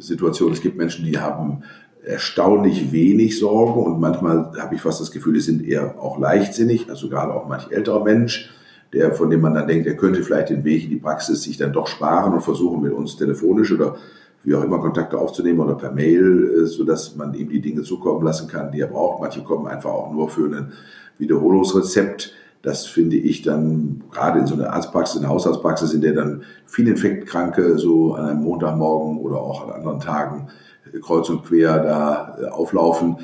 Situation. 0.00 0.52
Es 0.52 0.60
gibt 0.60 0.76
Menschen, 0.76 1.04
die 1.04 1.18
haben 1.18 1.62
erstaunlich 2.02 2.92
wenig 2.92 3.38
Sorgen 3.38 3.80
und 3.80 4.00
manchmal 4.00 4.52
habe 4.58 4.74
ich 4.74 4.80
fast 4.80 5.00
das 5.00 5.10
Gefühl, 5.10 5.34
die 5.34 5.40
sind 5.40 5.66
eher 5.66 6.00
auch 6.00 6.18
leichtsinnig, 6.18 6.88
also 6.88 7.08
gerade 7.08 7.32
auch 7.32 7.48
manch 7.48 7.70
älterer 7.70 8.02
Mensch, 8.02 8.50
der, 8.92 9.12
von 9.14 9.30
dem 9.30 9.40
man 9.40 9.54
dann 9.54 9.68
denkt, 9.68 9.86
er 9.86 9.96
könnte 9.96 10.22
vielleicht 10.22 10.50
den 10.50 10.64
Weg 10.64 10.84
in 10.84 10.90
die 10.90 10.96
Praxis 10.96 11.42
sich 11.42 11.56
dann 11.56 11.72
doch 11.72 11.86
sparen 11.86 12.32
und 12.32 12.40
versuchen 12.40 12.82
mit 12.82 12.92
uns 12.92 13.16
telefonisch 13.16 13.72
oder 13.72 13.96
wie 14.42 14.54
auch 14.54 14.64
immer 14.64 14.78
Kontakte 14.78 15.18
aufzunehmen 15.18 15.60
oder 15.60 15.74
per 15.74 15.92
Mail, 15.92 16.62
äh, 16.62 16.66
so 16.66 16.84
dass 16.84 17.14
man 17.16 17.34
ihm 17.34 17.48
die 17.48 17.60
Dinge 17.60 17.82
zukommen 17.82 18.24
lassen 18.24 18.48
kann, 18.48 18.72
die 18.72 18.80
er 18.80 18.88
braucht. 18.88 19.20
Manche 19.20 19.42
kommen 19.42 19.66
einfach 19.66 19.90
auch 19.90 20.12
nur 20.12 20.28
für 20.28 20.46
ein 20.46 20.72
Wiederholungsrezept. 21.18 22.32
Das 22.62 22.86
finde 22.86 23.16
ich 23.16 23.42
dann 23.42 24.02
gerade 24.10 24.40
in 24.40 24.46
so 24.46 24.54
einer 24.54 24.72
Arztpraxis, 24.72 25.16
in 25.16 25.24
einer 25.24 25.32
Hausarztpraxis, 25.32 25.94
in 25.94 26.00
der 26.00 26.14
dann 26.14 26.42
viele 26.66 26.90
Infektkranke 26.90 27.78
so 27.78 28.14
an 28.14 28.26
einem 28.26 28.42
Montagmorgen 28.42 29.18
oder 29.18 29.40
auch 29.40 29.68
an 29.68 29.74
anderen 29.74 30.00
Tagen 30.00 30.48
äh, 30.92 30.98
kreuz 30.98 31.28
und 31.28 31.44
quer 31.44 31.78
da 31.82 32.38
äh, 32.40 32.46
auflaufen, 32.46 33.18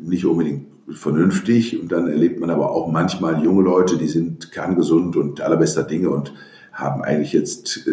nicht 0.00 0.26
unbedingt 0.26 0.66
vernünftig. 0.90 1.80
Und 1.80 1.92
dann 1.92 2.08
erlebt 2.08 2.40
man 2.40 2.50
aber 2.50 2.70
auch 2.70 2.88
manchmal 2.88 3.42
junge 3.44 3.62
Leute, 3.62 3.96
die 3.96 4.08
sind 4.08 4.52
kerngesund 4.52 5.16
und 5.16 5.40
allerbester 5.40 5.82
Dinge 5.82 6.10
und 6.10 6.32
haben 6.72 7.02
eigentlich 7.02 7.32
jetzt 7.32 7.86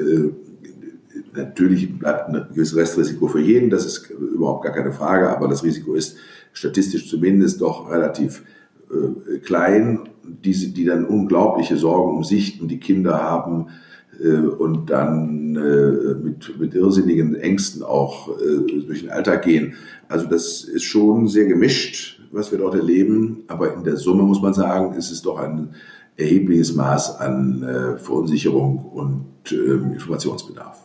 natürlich 1.33 1.97
bleibt 1.99 2.29
ein 2.29 2.47
gewisses 2.53 2.75
Restrisiko 2.75 3.27
für 3.27 3.41
jeden, 3.41 3.69
das 3.69 3.85
ist 3.85 4.09
überhaupt 4.09 4.63
gar 4.63 4.73
keine 4.73 4.91
Frage, 4.91 5.29
aber 5.29 5.47
das 5.47 5.63
Risiko 5.63 5.93
ist 5.93 6.17
statistisch 6.53 7.09
zumindest 7.09 7.61
doch 7.61 7.91
relativ 7.91 8.43
äh, 8.89 9.37
klein, 9.39 10.09
die, 10.23 10.73
die 10.73 10.85
dann 10.85 11.05
unglaubliche 11.05 11.77
Sorgen 11.77 12.17
um 12.17 12.23
sich 12.23 12.61
und 12.61 12.69
die 12.69 12.79
Kinder 12.79 13.21
haben 13.21 13.67
äh, 13.67 13.88
und 14.27 14.89
dann 14.89 15.55
äh, 15.55 16.15
mit, 16.15 16.59
mit 16.59 16.73
irrsinnigen 16.73 17.35
Ängsten 17.35 17.83
auch 17.83 18.29
äh, 18.29 18.85
durch 18.85 19.01
den 19.01 19.11
Alltag 19.11 19.43
gehen. 19.43 19.75
Also 20.07 20.25
das 20.25 20.63
ist 20.63 20.83
schon 20.83 21.27
sehr 21.27 21.45
gemischt, 21.45 22.21
was 22.31 22.51
wir 22.51 22.59
dort 22.59 22.75
erleben, 22.75 23.43
aber 23.47 23.73
in 23.73 23.83
der 23.83 23.97
Summe 23.97 24.23
muss 24.23 24.41
man 24.41 24.53
sagen, 24.53 24.95
ist 24.95 25.11
es 25.11 25.21
doch 25.21 25.39
ein 25.39 25.69
erhebliches 26.17 26.75
Maß 26.75 27.19
an 27.19 27.63
äh, 27.63 27.97
Verunsicherung 27.97 28.85
und 28.85 29.51
ähm, 29.51 29.93
Informationsbedarf. 29.93 30.77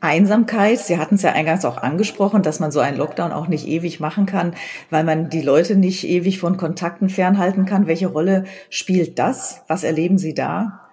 Einsamkeit, 0.00 0.78
Sie 0.80 0.96
hatten 0.96 1.16
es 1.16 1.22
ja 1.22 1.32
eingangs 1.32 1.66
auch 1.66 1.76
angesprochen, 1.76 2.42
dass 2.42 2.58
man 2.58 2.70
so 2.70 2.80
einen 2.80 2.96
Lockdown 2.96 3.32
auch 3.32 3.48
nicht 3.48 3.68
ewig 3.68 4.00
machen 4.00 4.24
kann, 4.24 4.54
weil 4.88 5.04
man 5.04 5.28
die 5.28 5.42
Leute 5.42 5.76
nicht 5.76 6.08
ewig 6.08 6.40
von 6.40 6.56
Kontakten 6.56 7.10
fernhalten 7.10 7.66
kann. 7.66 7.86
Welche 7.86 8.06
Rolle 8.06 8.44
spielt 8.70 9.18
das? 9.18 9.60
Was 9.68 9.84
erleben 9.84 10.16
Sie 10.16 10.32
da? 10.32 10.89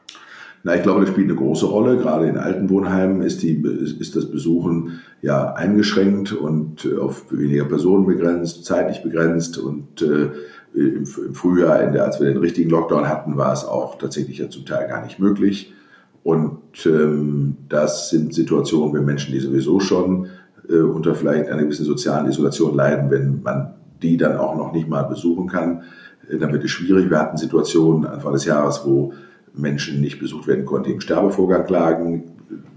Na, 0.64 0.76
ich 0.76 0.84
glaube, 0.84 1.02
das 1.02 1.10
spielt 1.10 1.30
eine 1.30 1.38
große 1.38 1.66
Rolle. 1.66 1.98
Gerade 1.98 2.28
in 2.28 2.38
alten 2.38 2.70
Wohnheimen 2.70 3.22
ist, 3.22 3.42
die, 3.44 3.62
ist 4.00 4.16
das 4.16 4.30
Besuchen 4.30 5.00
ja 5.22 5.54
eingeschränkt 5.54 6.34
und 6.34 6.86
äh, 6.86 6.98
auf 6.98 7.32
weniger 7.32 7.66
Personen 7.66 8.06
begrenzt, 8.06 8.66
zeitlich 8.66 9.04
begrenzt. 9.04 9.58
Und 9.58 10.02
äh, 10.02 10.30
im, 10.74 11.06
im 11.06 11.34
Frühjahr, 11.34 11.86
der, 11.88 12.06
als 12.06 12.20
wir 12.20 12.28
den 12.28 12.38
richtigen 12.38 12.70
Lockdown 12.70 13.08
hatten, 13.08 13.38
war 13.38 13.54
es 13.54 13.64
auch 13.64 13.98
tatsächlich 13.98 14.40
ja 14.40 14.50
zum 14.50 14.66
Teil 14.66 14.88
gar 14.88 15.04
nicht 15.04 15.20
möglich. 15.20 15.74
Und 16.24 16.86
ähm, 16.86 17.58
das 17.70 18.10
sind 18.10 18.34
Situationen 18.34 18.94
für 18.94 19.02
Menschen, 19.02 19.34
die 19.34 19.40
sowieso 19.40 19.80
schon 19.80 20.28
äh, 20.70 20.80
unter 20.80 21.16
vielleicht 21.16 21.50
einer 21.50 21.64
gewissen 21.64 21.86
sozialen 21.86 22.28
Isolation 22.28 22.76
leiden, 22.76 23.10
wenn 23.10 23.42
man 23.42 23.76
die 24.02 24.18
dann 24.18 24.38
auch 24.38 24.56
noch 24.56 24.74
nicht 24.74 24.90
mal 24.90 25.04
besuchen 25.04 25.48
kann, 25.48 25.84
äh, 26.30 26.38
dann 26.38 26.52
wird 26.52 26.64
es 26.64 26.72
schwierig. 26.72 27.10
Wir 27.10 27.20
hatten 27.20 27.38
Situationen 27.38 28.06
Anfang 28.06 28.34
des 28.34 28.46
Jahres, 28.46 28.82
wo 28.86 29.14
Menschen 29.58 30.02
nicht 30.02 30.20
besucht 30.20 30.48
werden 30.48 30.66
konnten, 30.66 30.88
die 30.88 30.94
im 30.94 31.02
Sterbevorgang 31.02 31.68
lagen. 31.68 32.24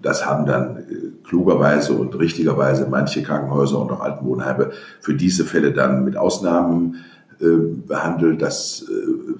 Das 0.02 0.26
haben 0.26 0.46
dann 0.46 0.76
äh, 0.76 0.82
klugerweise 1.24 1.92
und 1.94 2.18
richtigerweise 2.18 2.88
manche 2.90 3.22
Krankenhäuser 3.22 3.78
und 3.78 3.90
auch 3.90 4.00
Altenwohnheime 4.00 4.70
für 5.00 5.14
diese 5.14 5.44
Fälle 5.44 5.72
dann 5.72 6.04
mit 6.04 6.16
Ausnahmen 6.16 6.96
äh, 7.40 7.44
behandelt. 7.86 8.42
Das 8.42 8.86
äh, 8.88 9.34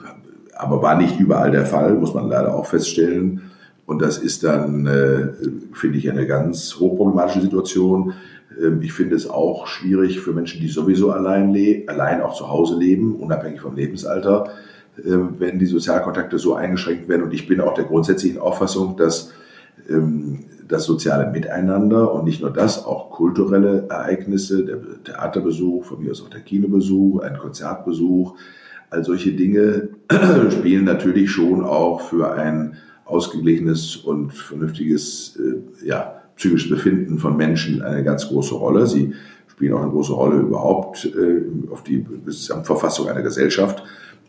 aber 0.61 0.83
war 0.83 0.97
nicht 0.97 1.19
überall 1.19 1.51
der 1.51 1.65
Fall, 1.65 1.95
muss 1.95 2.15
man 2.15 2.29
leider 2.29 2.55
auch 2.55 2.67
feststellen. 2.67 3.51
Und 3.87 4.03
das 4.03 4.19
ist 4.19 4.45
dann, 4.45 4.87
äh, 4.87 5.29
finde 5.73 5.99
ich, 5.99 6.11
eine 6.11 6.27
ganz 6.27 6.77
hochproblematische 6.79 7.41
Situation. 7.41 8.13
Ähm, 8.63 8.83
ich 8.83 8.93
finde 8.93 9.17
es 9.17 9.29
auch 9.29 9.67
schwierig 9.67 10.21
für 10.21 10.33
Menschen, 10.33 10.61
die 10.61 10.69
sowieso 10.69 11.11
allein, 11.11 11.57
allein 11.87 12.21
auch 12.21 12.35
zu 12.35 12.49
Hause 12.49 12.79
leben, 12.79 13.17
unabhängig 13.17 13.61
vom 13.61 13.75
Lebensalter, 13.75 14.51
wenn 15.05 15.59
die 15.59 15.67
Sozialkontakte 15.67 16.39
so 16.39 16.55
eingeschränkt 16.55 17.09
werden. 17.09 17.23
Und 17.23 17.35
ich 17.35 17.47
bin 17.47 17.61
auch 17.61 17.75
der 17.75 17.85
grundsätzlichen 17.85 18.39
Auffassung, 18.39 18.97
dass 18.97 19.33
ähm, 19.89 20.45
das 20.69 20.85
soziale 20.85 21.31
Miteinander 21.31 22.13
und 22.13 22.25
nicht 22.25 22.41
nur 22.41 22.51
das, 22.51 22.85
auch 22.85 23.11
kulturelle 23.11 23.87
Ereignisse, 23.89 24.65
der 24.65 24.79
Theaterbesuch, 25.05 25.85
von 25.85 26.03
mir 26.03 26.13
aus 26.13 26.23
auch 26.23 26.31
der 26.31 26.41
Kinobesuch, 26.41 27.21
ein 27.21 27.39
Konzertbesuch, 27.39 28.37
all 28.91 29.05
solche 29.05 29.33
Dinge 29.33 29.89
spielen 30.51 30.85
natürlich 30.85 31.31
schon 31.31 31.65
auch 31.65 32.01
für 32.01 32.33
ein 32.33 32.77
ausgeglichenes 33.05 33.97
und 33.97 34.33
vernünftiges 34.33 35.37
äh, 35.37 35.87
ja, 35.87 36.23
psychisches 36.37 36.71
Befinden 36.71 37.19
von 37.19 37.37
Menschen 37.37 37.83
eine 37.83 38.05
ganz 38.05 38.29
große 38.29 38.55
Rolle. 38.55 38.87
Sie 38.87 39.15
spielen 39.49 39.75
auch 39.75 39.83
eine 39.83 39.91
große 39.91 40.13
Rolle 40.13 40.37
überhaupt 40.37 41.05
äh, 41.05 41.71
auf 41.71 41.83
die 41.83 42.05
Gesamtverfassung 42.25 43.09
einer 43.09 43.23
Gesellschaft. 43.23 43.83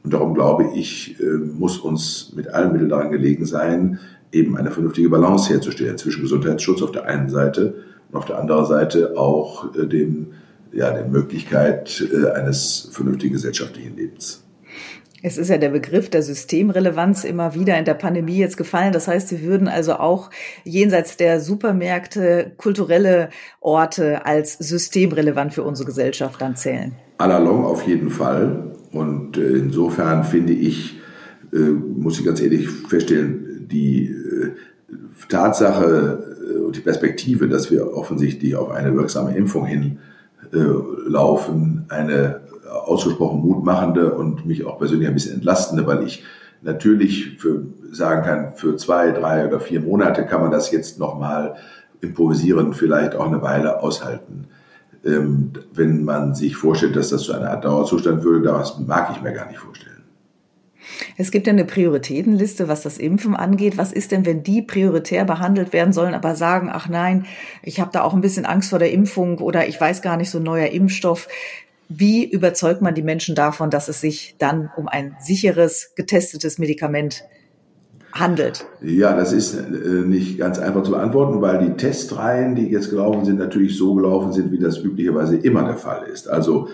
Und 0.03 0.13
darum 0.13 0.33
glaube 0.33 0.69
ich, 0.75 1.19
äh, 1.19 1.23
muss 1.23 1.77
uns 1.77 2.33
mit 2.35 2.47
allen 2.47 2.71
Mitteln 2.71 2.89
daran 2.89 3.11
gelegen 3.11 3.45
sein, 3.45 3.99
eben 4.31 4.57
eine 4.57 4.71
vernünftige 4.71 5.09
Balance 5.09 5.53
herzustellen 5.53 5.97
zwischen 5.97 6.21
Gesundheitsschutz 6.21 6.81
auf 6.81 6.91
der 6.91 7.05
einen 7.05 7.29
Seite 7.29 7.75
und 8.09 8.17
auf 8.17 8.25
der 8.25 8.39
anderen 8.39 8.65
Seite 8.65 9.17
auch 9.17 9.75
äh, 9.75 9.85
dem, 9.85 10.33
ja, 10.71 10.91
der 10.91 11.05
Möglichkeit 11.05 12.03
äh, 12.11 12.31
eines 12.31 12.89
vernünftigen 12.91 13.33
gesellschaftlichen 13.33 13.95
Lebens. 13.95 14.43
Es 15.23 15.37
ist 15.37 15.49
ja 15.49 15.59
der 15.59 15.69
Begriff 15.69 16.09
der 16.09 16.23
Systemrelevanz 16.23 17.25
immer 17.25 17.53
wieder 17.53 17.77
in 17.77 17.85
der 17.85 17.93
Pandemie 17.93 18.37
jetzt 18.37 18.57
gefallen. 18.57 18.91
Das 18.91 19.07
heißt, 19.07 19.27
Sie 19.27 19.43
würden 19.43 19.67
also 19.67 19.93
auch 19.93 20.31
jenseits 20.63 21.15
der 21.15 21.39
Supermärkte 21.39 22.53
kulturelle 22.57 23.29
Orte 23.59 24.25
als 24.25 24.53
systemrelevant 24.53 25.53
für 25.53 25.61
unsere 25.61 25.85
Gesellschaft 25.85 26.41
dann 26.41 26.55
zählen. 26.55 26.93
Allalong 27.19 27.65
auf 27.65 27.85
jeden 27.85 28.09
Fall. 28.09 28.70
Und 28.91 29.38
äh, 29.38 29.58
insofern 29.58 30.23
finde 30.23 30.54
ich, 30.54 30.99
äh, 31.54 31.58
muss 31.58 32.19
ich 32.19 32.25
ganz 32.25 32.41
ehrlich 32.41 32.69
feststellen, 32.69 33.67
die 33.71 34.08
äh, 34.08 34.51
Tatsache 35.30 36.23
und 36.65 36.75
die 36.75 36.82
Perspektive, 36.82 37.47
dass 37.47 37.71
wir 37.71 37.93
offensichtlich 37.95 38.56
auf 38.56 38.71
eine 38.71 38.93
wirksame 38.95 39.38
Impfung 39.38 39.65
hinlaufen, 40.51 41.86
eine 41.88 42.41
ausgesprochen 42.69 43.39
mutmachende 43.41 44.13
und 44.13 44.45
mich 44.45 44.65
auch 44.65 44.80
persönlich 44.80 45.08
ein 45.08 45.13
bisschen 45.13 45.36
entlastende, 45.36 45.86
weil 45.88 46.04
ich 46.04 46.23
natürlich 46.62 47.38
für, 47.39 47.63
sagen 47.91 48.23
kann, 48.23 48.54
für 48.56 48.75
zwei, 48.75 49.12
drei 49.12 49.47
oder 49.47 49.60
vier 49.60 49.82
Monate 49.82 50.25
kann 50.25 50.41
man 50.41 50.51
das 50.51 50.71
jetzt 50.71 50.99
nochmal 50.99 51.56
improvisieren, 52.01 52.73
vielleicht 52.73 53.15
auch 53.15 53.27
eine 53.27 53.41
Weile 53.41 53.82
aushalten. 53.82 54.47
Ähm, 55.03 55.53
wenn 55.73 56.03
man 56.03 56.35
sich 56.35 56.55
vorstellt, 56.55 56.95
dass 56.95 57.09
das 57.09 57.23
zu 57.23 57.33
einer 57.33 57.49
Art 57.49 57.65
Dauerzustand 57.65 58.23
würde, 58.23 58.45
das 58.45 58.77
mag 58.79 59.11
ich 59.15 59.21
mir 59.21 59.33
gar 59.33 59.47
nicht 59.47 59.59
vorstellen. 59.59 59.91
Es 61.17 61.31
gibt 61.31 61.47
ja 61.47 61.53
eine 61.53 61.65
Prioritätenliste, 61.65 62.67
was 62.67 62.81
das 62.81 62.97
Impfen 62.97 63.35
angeht. 63.35 63.77
Was 63.77 63.91
ist 63.91 64.11
denn, 64.11 64.25
wenn 64.25 64.43
die 64.43 64.61
prioritär 64.61 65.25
behandelt 65.25 65.73
werden 65.73 65.93
sollen, 65.93 66.13
aber 66.13 66.35
sagen, 66.35 66.69
ach 66.71 66.89
nein, 66.89 67.25
ich 67.63 67.79
habe 67.79 67.91
da 67.91 68.01
auch 68.01 68.13
ein 68.13 68.21
bisschen 68.21 68.45
Angst 68.45 68.69
vor 68.69 68.79
der 68.79 68.91
Impfung 68.91 69.39
oder 69.39 69.67
ich 69.67 69.79
weiß 69.79 70.01
gar 70.01 70.17
nicht, 70.17 70.29
so 70.29 70.39
ein 70.39 70.43
neuer 70.43 70.67
Impfstoff. 70.67 71.27
Wie 71.89 72.23
überzeugt 72.23 72.81
man 72.81 72.95
die 72.95 73.01
Menschen 73.01 73.35
davon, 73.35 73.69
dass 73.69 73.87
es 73.87 74.01
sich 74.01 74.35
dann 74.37 74.69
um 74.77 74.87
ein 74.87 75.15
sicheres, 75.19 75.91
getestetes 75.95 76.57
Medikament 76.57 77.23
handelt? 78.13 78.65
Ja, 78.82 79.15
das 79.15 79.34
ist 79.34 79.56
äh, 79.56 79.62
nicht 80.06 80.38
ganz 80.38 80.60
einfach 80.60 80.84
zu 80.84 80.91
beantworten, 80.91 81.41
weil 81.41 81.65
die 81.65 81.74
Testreihen, 81.78 82.56
die 82.56 82.69
jetzt 82.69 82.89
gelaufen 82.89 83.26
sind, 83.26 83.39
natürlich 83.39 83.78
so 83.78 83.93
gelaufen 83.93 84.32
sind, 84.32 84.52
wie 84.52 84.60
das 84.60 84.78
üblicherweise 84.78 85.38
immer 85.38 85.63
der 85.63 85.78
Fall 85.78 86.08
ist. 86.08 86.30
Also 86.30 86.67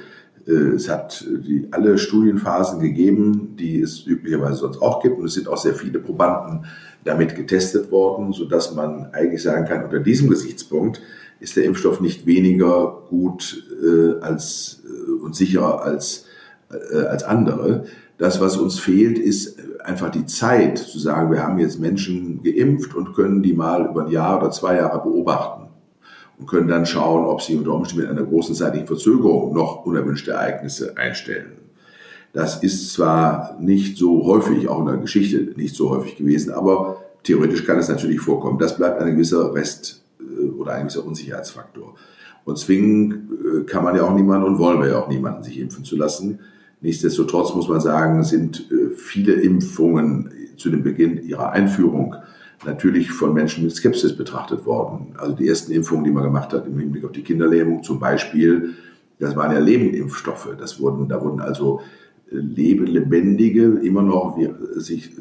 äh, 0.48 0.52
es 0.52 0.90
hat 0.90 1.26
die, 1.28 1.68
alle 1.72 1.98
Studienphasen 1.98 2.80
gegeben, 2.80 3.56
die 3.58 3.82
es 3.82 4.06
üblicherweise 4.06 4.56
sonst 4.56 4.82
auch 4.82 5.02
gibt. 5.02 5.20
Und 5.20 5.26
es 5.26 5.34
sind 5.34 5.48
auch 5.48 5.58
sehr 5.58 5.76
viele 5.76 6.00
Probanden 6.00 6.66
damit 7.04 7.36
getestet 7.36 7.92
worden, 7.92 8.34
sodass 8.34 8.76
man 8.76 9.12
eigentlich 9.14 9.44
sagen 9.44 9.66
kann, 9.66 9.84
unter 9.84 10.00
diesem 10.00 10.30
Gesichtspunkt 10.30 11.02
ist 11.40 11.56
der 11.56 11.66
Impfstoff 11.66 12.02
nicht 12.02 12.26
weniger 12.26 13.04
gut 13.10 13.64
äh, 13.84 14.20
als 14.22 14.82
und 15.28 15.36
sicherer 15.36 15.84
als, 15.84 16.26
äh, 16.72 17.00
als 17.00 17.24
andere. 17.24 17.86
Das, 18.18 18.42
was 18.42 18.58
uns 18.58 18.80
fehlt, 18.80 19.20
ist 19.20 19.58
einfach 19.84 20.10
die 20.10 20.26
Zeit 20.26 20.78
zu 20.78 20.98
sagen, 20.98 21.32
wir 21.32 21.44
haben 21.44 21.60
jetzt 21.60 21.80
Menschen 21.80 22.42
geimpft 22.42 22.96
und 22.96 23.14
können 23.14 23.44
die 23.44 23.54
mal 23.54 23.86
über 23.86 24.06
ein 24.06 24.12
Jahr 24.12 24.40
oder 24.40 24.52
zwei 24.52 24.78
Jahre 24.78 25.04
beobachten 25.04 25.68
und 26.40 26.48
können 26.48 26.68
dann 26.68 26.86
schauen, 26.86 27.26
ob 27.26 27.42
sie 27.42 27.56
unter 27.56 27.74
Umständen 27.74 28.10
mit 28.10 28.18
einer 28.18 28.28
großen 28.28 28.56
zeitlichen 28.56 28.88
Verzögerung 28.88 29.54
noch 29.54 29.86
unerwünschte 29.86 30.32
Ereignisse 30.32 30.98
einstellen. 30.98 31.54
Das 32.34 32.62
ist 32.62 32.94
zwar 32.94 33.58
nicht 33.60 33.98
so 33.98 34.26
häufig, 34.26 34.68
auch 34.68 34.80
in 34.82 34.86
der 34.86 34.98
Geschichte 34.98 35.54
nicht 35.56 35.76
so 35.76 35.90
häufig 35.90 36.18
gewesen, 36.18 36.52
aber 36.52 37.04
theoretisch 37.24 37.66
kann 37.66 37.80
es 37.80 37.90
natürlich 37.90 38.20
vorkommen. 38.20 38.60
Das 38.60 38.78
bleibt 38.78 39.02
ein 39.02 39.12
gewisser 39.12 39.54
Rest 39.54 40.04
äh, 40.20 40.50
oder 40.50 40.74
ein 40.74 40.84
gewisser 40.84 41.06
Unsicherheitsfaktor. 41.06 41.96
Und 42.46 42.58
zwingen 42.58 43.30
äh, 43.32 43.64
kann 43.64 43.84
man 43.84 43.96
ja 43.96 44.04
auch 44.04 44.14
niemanden 44.14 44.46
und 44.46 44.60
wollen 44.60 44.80
wir 44.80 44.90
ja 44.90 45.00
auch 45.00 45.08
niemanden, 45.08 45.44
sich 45.44 45.60
impfen 45.60 45.84
zu 45.84 45.96
lassen. 45.96 46.40
Nichtsdestotrotz 46.82 47.56
muss 47.56 47.68
man 47.68 47.82
sagen, 47.82 48.24
sind 48.24 48.72
äh, 48.72 48.96
viele 48.96 49.34
Impfungen 49.34 50.32
zu 50.58 50.70
dem 50.70 50.84
Beginn 50.84 51.24
ihrer 51.24 51.52
Einführung 51.52 52.16
natürlich 52.66 53.12
von 53.12 53.34
Menschen 53.34 53.64
mit 53.64 53.76
Skepsis 53.76 54.16
betrachtet 54.16 54.66
worden. 54.66 55.14
Also 55.18 55.36
die 55.36 55.48
ersten 55.48 55.72
Impfungen, 55.72 56.04
die 56.04 56.12
man 56.12 56.24
gemacht 56.24 56.54
hat 56.54 56.68
im 56.68 56.80
Hinblick 56.80 57.06
auf 57.06 57.12
die 57.12 57.24
Kinderlähmung 57.24 57.84
zum 57.84 58.00
Beispiel, 58.00 58.74
das 59.20 59.36
waren 59.36 59.52
ja 59.52 59.60
Lebendimpfstoffe. 59.60 60.50
Das 60.60 60.80
wurden, 60.80 61.08
da 61.08 61.24
wurden 61.24 61.40
also 61.40 61.82
äh, 62.32 62.36
lebendige, 62.36 63.80
immer 63.82 64.02
noch 64.02 64.38
sich 64.76 65.12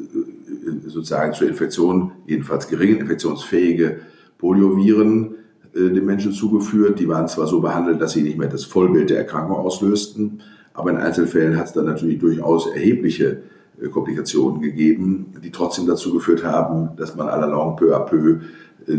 sozusagen 0.85 1.33
zur 1.33 1.47
Infektion, 1.47 2.11
jedenfalls 2.25 2.67
geringen 2.67 2.99
infektionsfähige 2.99 3.99
Polioviren 4.37 5.35
äh, 5.73 5.89
den 5.89 6.05
Menschen 6.05 6.31
zugeführt. 6.31 6.99
Die 6.99 7.07
waren 7.07 7.27
zwar 7.27 7.47
so 7.47 7.61
behandelt, 7.61 8.01
dass 8.01 8.13
sie 8.13 8.23
nicht 8.23 8.37
mehr 8.37 8.49
das 8.49 8.65
Vollbild 8.65 9.09
der 9.09 9.17
Erkrankung 9.17 9.57
auslösten, 9.57 10.41
aber 10.77 10.91
in 10.91 10.97
Einzelfällen 10.97 11.57
hat 11.57 11.65
es 11.65 11.73
dann 11.73 11.85
natürlich 11.85 12.19
durchaus 12.19 12.67
erhebliche 12.67 13.41
äh, 13.81 13.89
Komplikationen 13.89 14.61
gegeben, 14.61 15.33
die 15.43 15.51
trotzdem 15.51 15.87
dazu 15.87 16.13
geführt 16.13 16.43
haben, 16.43 16.95
dass 16.95 17.15
man 17.15 17.27
allalong 17.27 17.75
peu 17.75 17.95
à 17.95 17.99
peu, 17.99 18.41
äh, 18.87 18.93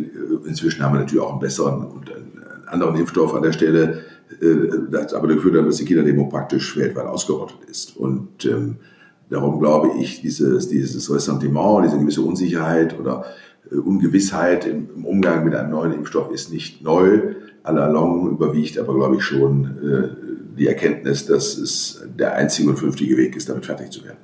inzwischen 0.45 0.83
haben 0.83 0.95
wir 0.95 1.01
natürlich 1.01 1.25
auch 1.25 1.31
einen 1.31 1.41
besseren 1.41 1.87
und 1.87 2.11
einen 2.11 2.43
anderen 2.67 2.97
Impfstoff 2.97 3.35
an 3.35 3.43
der 3.43 3.53
Stelle, 3.53 4.03
das 4.91 5.15
aber 5.15 5.27
dafür 5.27 5.53
dann, 5.53 5.65
dass 5.65 5.77
die 5.77 5.87
Kinderdemo 5.87 6.29
praktisch 6.29 6.77
weltweit 6.77 7.07
ausgerottet 7.07 7.57
ist. 7.67 7.97
Und 7.97 8.45
ähm, 8.45 8.77
darum 9.31 9.59
glaube 9.59 9.93
ich, 9.99 10.21
dieses, 10.21 10.69
dieses 10.69 11.11
Ressentiment, 11.11 11.87
diese 11.87 11.99
gewisse 11.99 12.21
Unsicherheit 12.21 12.99
oder 13.01 13.25
äh, 13.71 13.77
Ungewissheit 13.77 14.67
im, 14.67 15.05
Umgang 15.05 15.45
mit 15.45 15.55
einem 15.55 15.71
neuen 15.71 15.93
Impfstoff 15.93 16.31
ist 16.31 16.53
nicht 16.53 16.83
neu. 16.83 17.35
Allalong 17.63 18.31
überwiegt 18.31 18.79
aber, 18.79 18.95
glaube 18.95 19.17
ich, 19.17 19.23
schon 19.23 19.65
äh, 19.83 20.18
die 20.59 20.67
Erkenntnis, 20.67 21.27
dass 21.27 21.57
es 21.57 22.05
der 22.19 22.35
einzige 22.35 22.71
und 22.71 22.77
vernünftige 22.77 23.17
Weg 23.17 23.37
ist, 23.37 23.49
damit 23.49 23.67
fertig 23.67 23.91
zu 23.91 24.05
werden. 24.05 24.19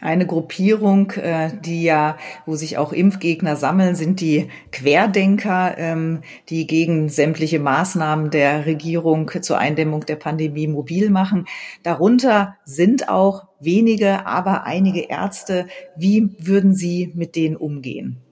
Eine 0.00 0.26
Gruppierung, 0.26 1.12
äh, 1.12 1.50
die 1.64 1.82
ja, 1.82 2.18
wo 2.44 2.56
sich 2.56 2.76
auch 2.76 2.92
Impfgegner 2.92 3.56
sammeln, 3.56 3.94
sind 3.94 4.20
die 4.20 4.48
Querdenker, 4.70 5.78
ähm, 5.78 6.20
die 6.50 6.66
gegen 6.66 7.08
sämtliche 7.08 7.58
Maßnahmen 7.58 8.30
der 8.30 8.66
Regierung 8.66 9.30
zur 9.40 9.58
Eindämmung 9.58 10.04
der 10.04 10.16
Pandemie 10.16 10.66
mobil 10.66 11.08
machen. 11.08 11.46
Darunter 11.84 12.56
sind 12.66 13.08
auch 13.08 13.46
wenige, 13.60 14.26
aber 14.26 14.64
einige 14.64 15.08
Ärzte. 15.08 15.68
Wie 15.96 16.36
würden 16.38 16.74
Sie 16.74 17.10
mit 17.14 17.34
denen 17.34 17.56
umgehen? 17.56 18.23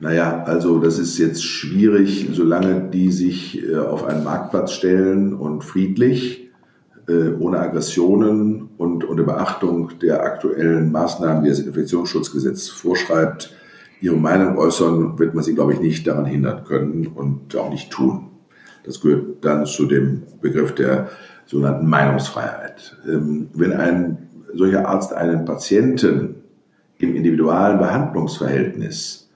Naja, 0.00 0.44
also 0.44 0.78
das 0.78 0.98
ist 0.98 1.18
jetzt 1.18 1.44
schwierig, 1.44 2.28
solange 2.32 2.88
die 2.90 3.10
sich 3.10 3.62
äh, 3.68 3.76
auf 3.76 4.04
einen 4.04 4.22
Marktplatz 4.22 4.72
stellen 4.72 5.34
und 5.34 5.64
friedlich, 5.64 6.50
äh, 7.08 7.30
ohne 7.40 7.58
Aggressionen 7.58 8.68
und 8.76 9.02
unter 9.02 9.24
Beachtung 9.24 9.90
der 10.00 10.22
aktuellen 10.22 10.92
Maßnahmen, 10.92 11.42
die 11.42 11.50
das 11.50 11.58
Infektionsschutzgesetz 11.58 12.68
vorschreibt, 12.68 13.56
ihre 14.00 14.16
Meinung 14.16 14.56
äußern, 14.56 15.18
wird 15.18 15.34
man 15.34 15.42
sie, 15.42 15.54
glaube 15.54 15.72
ich, 15.72 15.80
nicht 15.80 16.06
daran 16.06 16.26
hindern 16.26 16.62
können 16.62 17.08
und 17.08 17.56
auch 17.56 17.70
nicht 17.70 17.90
tun. 17.90 18.28
Das 18.84 19.00
gehört 19.00 19.44
dann 19.44 19.66
zu 19.66 19.86
dem 19.86 20.22
Begriff 20.40 20.76
der 20.76 21.08
sogenannten 21.46 21.88
Meinungsfreiheit. 21.88 22.96
Ähm, 23.08 23.48
wenn 23.52 23.72
ein 23.72 24.28
solcher 24.54 24.86
Arzt 24.86 25.12
einen 25.12 25.44
Patienten 25.44 26.36
im 26.98 27.16
individualen 27.16 27.78
Behandlungsverhältnis 27.78 29.27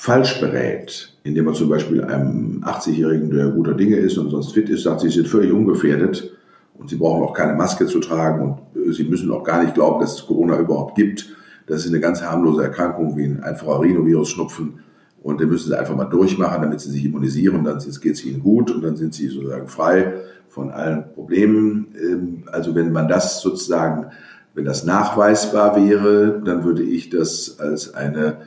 falsch 0.00 0.40
berät, 0.40 1.12
indem 1.24 1.44
man 1.44 1.54
zum 1.54 1.68
Beispiel 1.68 2.02
einem 2.02 2.64
80-Jährigen, 2.64 3.30
der 3.30 3.48
guter 3.48 3.74
Dinge 3.74 3.96
ist 3.96 4.16
und 4.16 4.30
sonst 4.30 4.52
fit 4.52 4.70
ist, 4.70 4.84
sagt, 4.84 5.02
sie 5.02 5.10
sind 5.10 5.28
völlig 5.28 5.52
ungefährdet 5.52 6.34
und 6.78 6.88
sie 6.88 6.96
brauchen 6.96 7.22
auch 7.22 7.34
keine 7.34 7.52
Maske 7.52 7.84
zu 7.84 8.00
tragen 8.00 8.40
und 8.40 8.94
sie 8.94 9.04
müssen 9.04 9.30
auch 9.30 9.44
gar 9.44 9.62
nicht 9.62 9.74
glauben, 9.74 10.00
dass 10.00 10.14
es 10.14 10.26
Corona 10.26 10.58
überhaupt 10.58 10.94
gibt. 10.94 11.36
Das 11.66 11.84
ist 11.84 11.88
eine 11.88 12.00
ganz 12.00 12.22
harmlose 12.22 12.62
Erkrankung 12.62 13.14
wie 13.18 13.26
ein 13.26 13.42
einfacher 13.42 13.82
Rhinovirus-Schnupfen 13.82 14.80
Und 15.22 15.38
den 15.38 15.50
müssen 15.50 15.68
sie 15.68 15.78
einfach 15.78 15.94
mal 15.94 16.06
durchmachen, 16.06 16.62
damit 16.62 16.80
sie 16.80 16.92
sich 16.92 17.04
immunisieren. 17.04 17.62
Dann 17.62 17.78
geht 17.78 18.14
es 18.14 18.24
ihnen 18.24 18.42
gut 18.42 18.70
und 18.70 18.82
dann 18.82 18.96
sind 18.96 19.12
sie 19.12 19.28
sozusagen 19.28 19.68
frei 19.68 20.14
von 20.48 20.70
allen 20.70 21.12
Problemen. 21.12 21.88
Ähm, 22.02 22.44
also 22.50 22.74
wenn 22.74 22.90
man 22.90 23.06
das 23.06 23.42
sozusagen, 23.42 24.06
wenn 24.54 24.64
das 24.64 24.82
nachweisbar 24.84 25.76
wäre, 25.76 26.40
dann 26.42 26.64
würde 26.64 26.84
ich 26.84 27.10
das 27.10 27.60
als 27.60 27.92
eine 27.92 28.38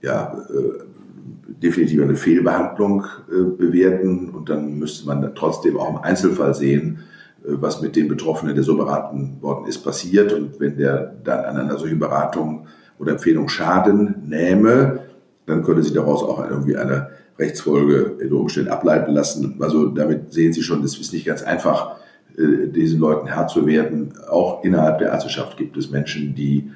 ja, 0.00 0.38
äh, 0.48 0.91
definitiv 1.60 2.02
eine 2.02 2.16
Fehlbehandlung 2.16 3.04
äh, 3.30 3.42
bewerten 3.42 4.30
und 4.30 4.48
dann 4.48 4.78
müsste 4.78 5.06
man 5.06 5.34
trotzdem 5.34 5.76
auch 5.76 5.90
im 5.90 5.98
Einzelfall 5.98 6.54
sehen, 6.54 7.00
äh, 7.44 7.48
was 7.60 7.80
mit 7.82 7.96
dem 7.96 8.08
Betroffenen, 8.08 8.54
der 8.54 8.64
so 8.64 8.76
beraten 8.76 9.38
worden 9.40 9.66
ist, 9.66 9.78
passiert. 9.78 10.32
Und 10.32 10.60
wenn 10.60 10.76
der 10.76 11.14
dann 11.24 11.44
an 11.44 11.56
einer 11.56 11.78
solchen 11.78 11.98
Beratung 11.98 12.66
oder 12.98 13.12
Empfehlung 13.12 13.48
Schaden 13.48 14.22
nähme, 14.28 15.00
dann 15.46 15.62
könnte 15.62 15.82
sich 15.82 15.92
daraus 15.92 16.22
auch 16.22 16.48
irgendwie 16.48 16.76
eine 16.76 17.10
Rechtsfolge 17.38 18.16
in 18.20 18.32
Umständen 18.32 18.70
ableiten 18.70 19.12
lassen. 19.12 19.56
Also 19.60 19.86
damit 19.86 20.32
sehen 20.32 20.52
Sie 20.52 20.62
schon, 20.62 20.84
es 20.84 20.98
ist 20.98 21.12
nicht 21.12 21.26
ganz 21.26 21.42
einfach, 21.42 21.96
äh, 22.36 22.68
diesen 22.68 23.00
Leuten 23.00 23.26
Herr 23.26 23.48
zu 23.48 23.66
werden. 23.66 24.14
Auch 24.30 24.64
innerhalb 24.64 24.98
der 24.98 25.08
Ärzteschaft 25.08 25.56
gibt 25.56 25.76
es 25.76 25.90
Menschen, 25.90 26.34
die, 26.34 26.70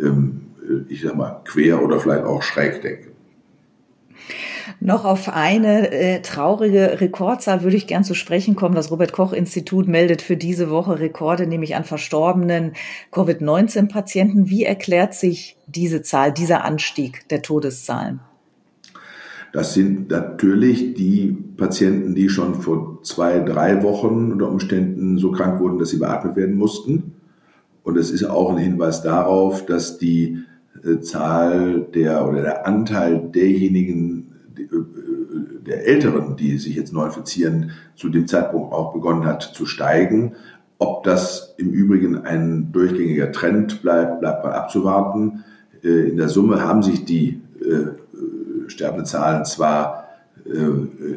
ähm, 0.00 0.42
ich 0.88 1.02
sag 1.02 1.16
mal, 1.16 1.40
quer 1.44 1.82
oder 1.82 1.98
vielleicht 1.98 2.24
auch 2.24 2.42
schräg 2.42 2.82
denken. 2.82 3.11
Noch 4.80 5.04
auf 5.04 5.28
eine 5.28 5.90
äh, 5.90 6.22
traurige 6.22 7.00
Rekordzahl 7.00 7.62
würde 7.62 7.76
ich 7.76 7.86
gern 7.86 8.04
zu 8.04 8.14
sprechen 8.14 8.56
kommen. 8.56 8.74
Das 8.74 8.90
Robert 8.90 9.12
Koch 9.12 9.32
Institut 9.32 9.88
meldet 9.88 10.22
für 10.22 10.36
diese 10.36 10.70
Woche 10.70 10.98
Rekorde, 10.98 11.46
nämlich 11.46 11.74
an 11.76 11.84
verstorbenen 11.84 12.72
Covid-19-Patienten. 13.10 14.48
Wie 14.48 14.64
erklärt 14.64 15.14
sich 15.14 15.56
diese 15.66 16.02
Zahl, 16.02 16.32
dieser 16.32 16.64
Anstieg 16.64 17.28
der 17.28 17.42
Todeszahlen? 17.42 18.20
Das 19.52 19.74
sind 19.74 20.10
natürlich 20.10 20.94
die 20.94 21.36
Patienten, 21.58 22.14
die 22.14 22.30
schon 22.30 22.54
vor 22.54 23.00
zwei, 23.02 23.40
drei 23.40 23.82
Wochen 23.82 24.32
unter 24.32 24.48
Umständen 24.48 25.18
so 25.18 25.30
krank 25.30 25.60
wurden, 25.60 25.78
dass 25.78 25.90
sie 25.90 25.98
beatmet 25.98 26.36
werden 26.36 26.56
mussten. 26.56 27.12
Und 27.82 27.98
es 27.98 28.10
ist 28.10 28.24
auch 28.24 28.50
ein 28.50 28.58
Hinweis 28.58 29.02
darauf, 29.02 29.66
dass 29.66 29.98
die 29.98 30.38
äh, 30.82 31.00
Zahl 31.00 31.86
der 31.94 32.26
oder 32.26 32.40
der 32.40 32.66
Anteil 32.66 33.30
derjenigen, 33.34 34.31
der 35.66 35.86
Älteren, 35.86 36.36
die 36.36 36.58
sich 36.58 36.76
jetzt 36.76 36.92
neu 36.92 37.06
infizieren, 37.06 37.72
zu 37.94 38.08
dem 38.08 38.26
Zeitpunkt 38.26 38.72
auch 38.72 38.92
begonnen 38.92 39.24
hat 39.24 39.42
zu 39.42 39.66
steigen. 39.66 40.34
Ob 40.78 41.04
das 41.04 41.54
im 41.58 41.70
Übrigen 41.70 42.18
ein 42.18 42.72
durchgängiger 42.72 43.30
Trend 43.30 43.82
bleibt, 43.82 44.20
bleibt 44.20 44.44
mal 44.44 44.52
abzuwarten. 44.52 45.44
Äh, 45.82 46.10
in 46.10 46.16
der 46.16 46.28
Summe 46.28 46.62
haben 46.62 46.82
sich 46.82 47.04
die 47.04 47.40
äh, 47.60 48.68
sterbenden 48.68 49.06
Zahlen 49.06 49.44
zwar 49.44 50.00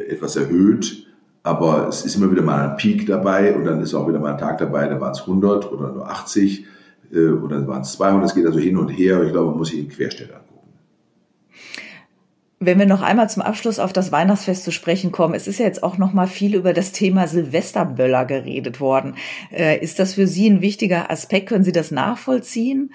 etwas 0.08 0.36
erhöht, 0.36 1.08
aber 1.42 1.88
es 1.88 2.06
ist 2.06 2.16
immer 2.16 2.30
wieder 2.32 2.44
mal 2.44 2.70
ein 2.70 2.78
Peak 2.78 3.08
dabei 3.08 3.56
und 3.56 3.66
dann 3.66 3.82
ist 3.82 3.96
auch 3.96 4.08
wieder 4.08 4.20
mal 4.20 4.34
ein 4.34 4.38
Tag 4.38 4.60
dabei, 4.60 4.88
da 4.88 5.02
waren 5.02 5.14
es 5.14 5.22
100 5.22 5.72
oder 5.72 5.92
nur 5.92 6.08
80 6.08 6.68
oder 7.12 7.68
waren 7.68 7.82
es 7.82 7.94
200. 7.94 8.26
Es 8.26 8.36
geht 8.36 8.46
also 8.46 8.60
hin 8.60 8.78
und 8.78 8.90
her. 8.90 9.24
Ich 9.24 9.32
glaube, 9.32 9.50
man 9.50 9.58
muss 9.58 9.70
sich 9.70 9.80
in 9.80 9.90
Querstellern 9.90 10.42
wenn 12.66 12.80
wir 12.80 12.86
noch 12.86 13.02
einmal 13.02 13.30
zum 13.30 13.44
Abschluss 13.44 13.80
auf 13.80 13.94
das 13.94 14.12
Weihnachtsfest 14.12 14.64
zu 14.64 14.72
sprechen 14.72 15.12
kommen, 15.12 15.34
es 15.34 15.48
ist 15.48 15.60
ja 15.60 15.66
jetzt 15.66 15.84
auch 15.84 15.98
noch 15.98 16.14
mal 16.14 16.28
viel 16.28 16.56
über 16.56 16.74
das 16.74 16.92
Thema 16.92 17.28
Silvesterböller 17.28 18.26
geredet 18.26 18.80
worden. 18.80 19.16
Äh, 19.52 19.80
ist 19.84 20.00
das 20.00 20.16
für 20.16 20.28
Sie 20.28 20.50
ein 20.50 20.62
wichtiger 20.62 21.12
Aspekt? 21.12 21.50
Können 21.50 21.64
Sie 21.64 21.72
das 21.72 21.92
nachvollziehen? 21.92 22.92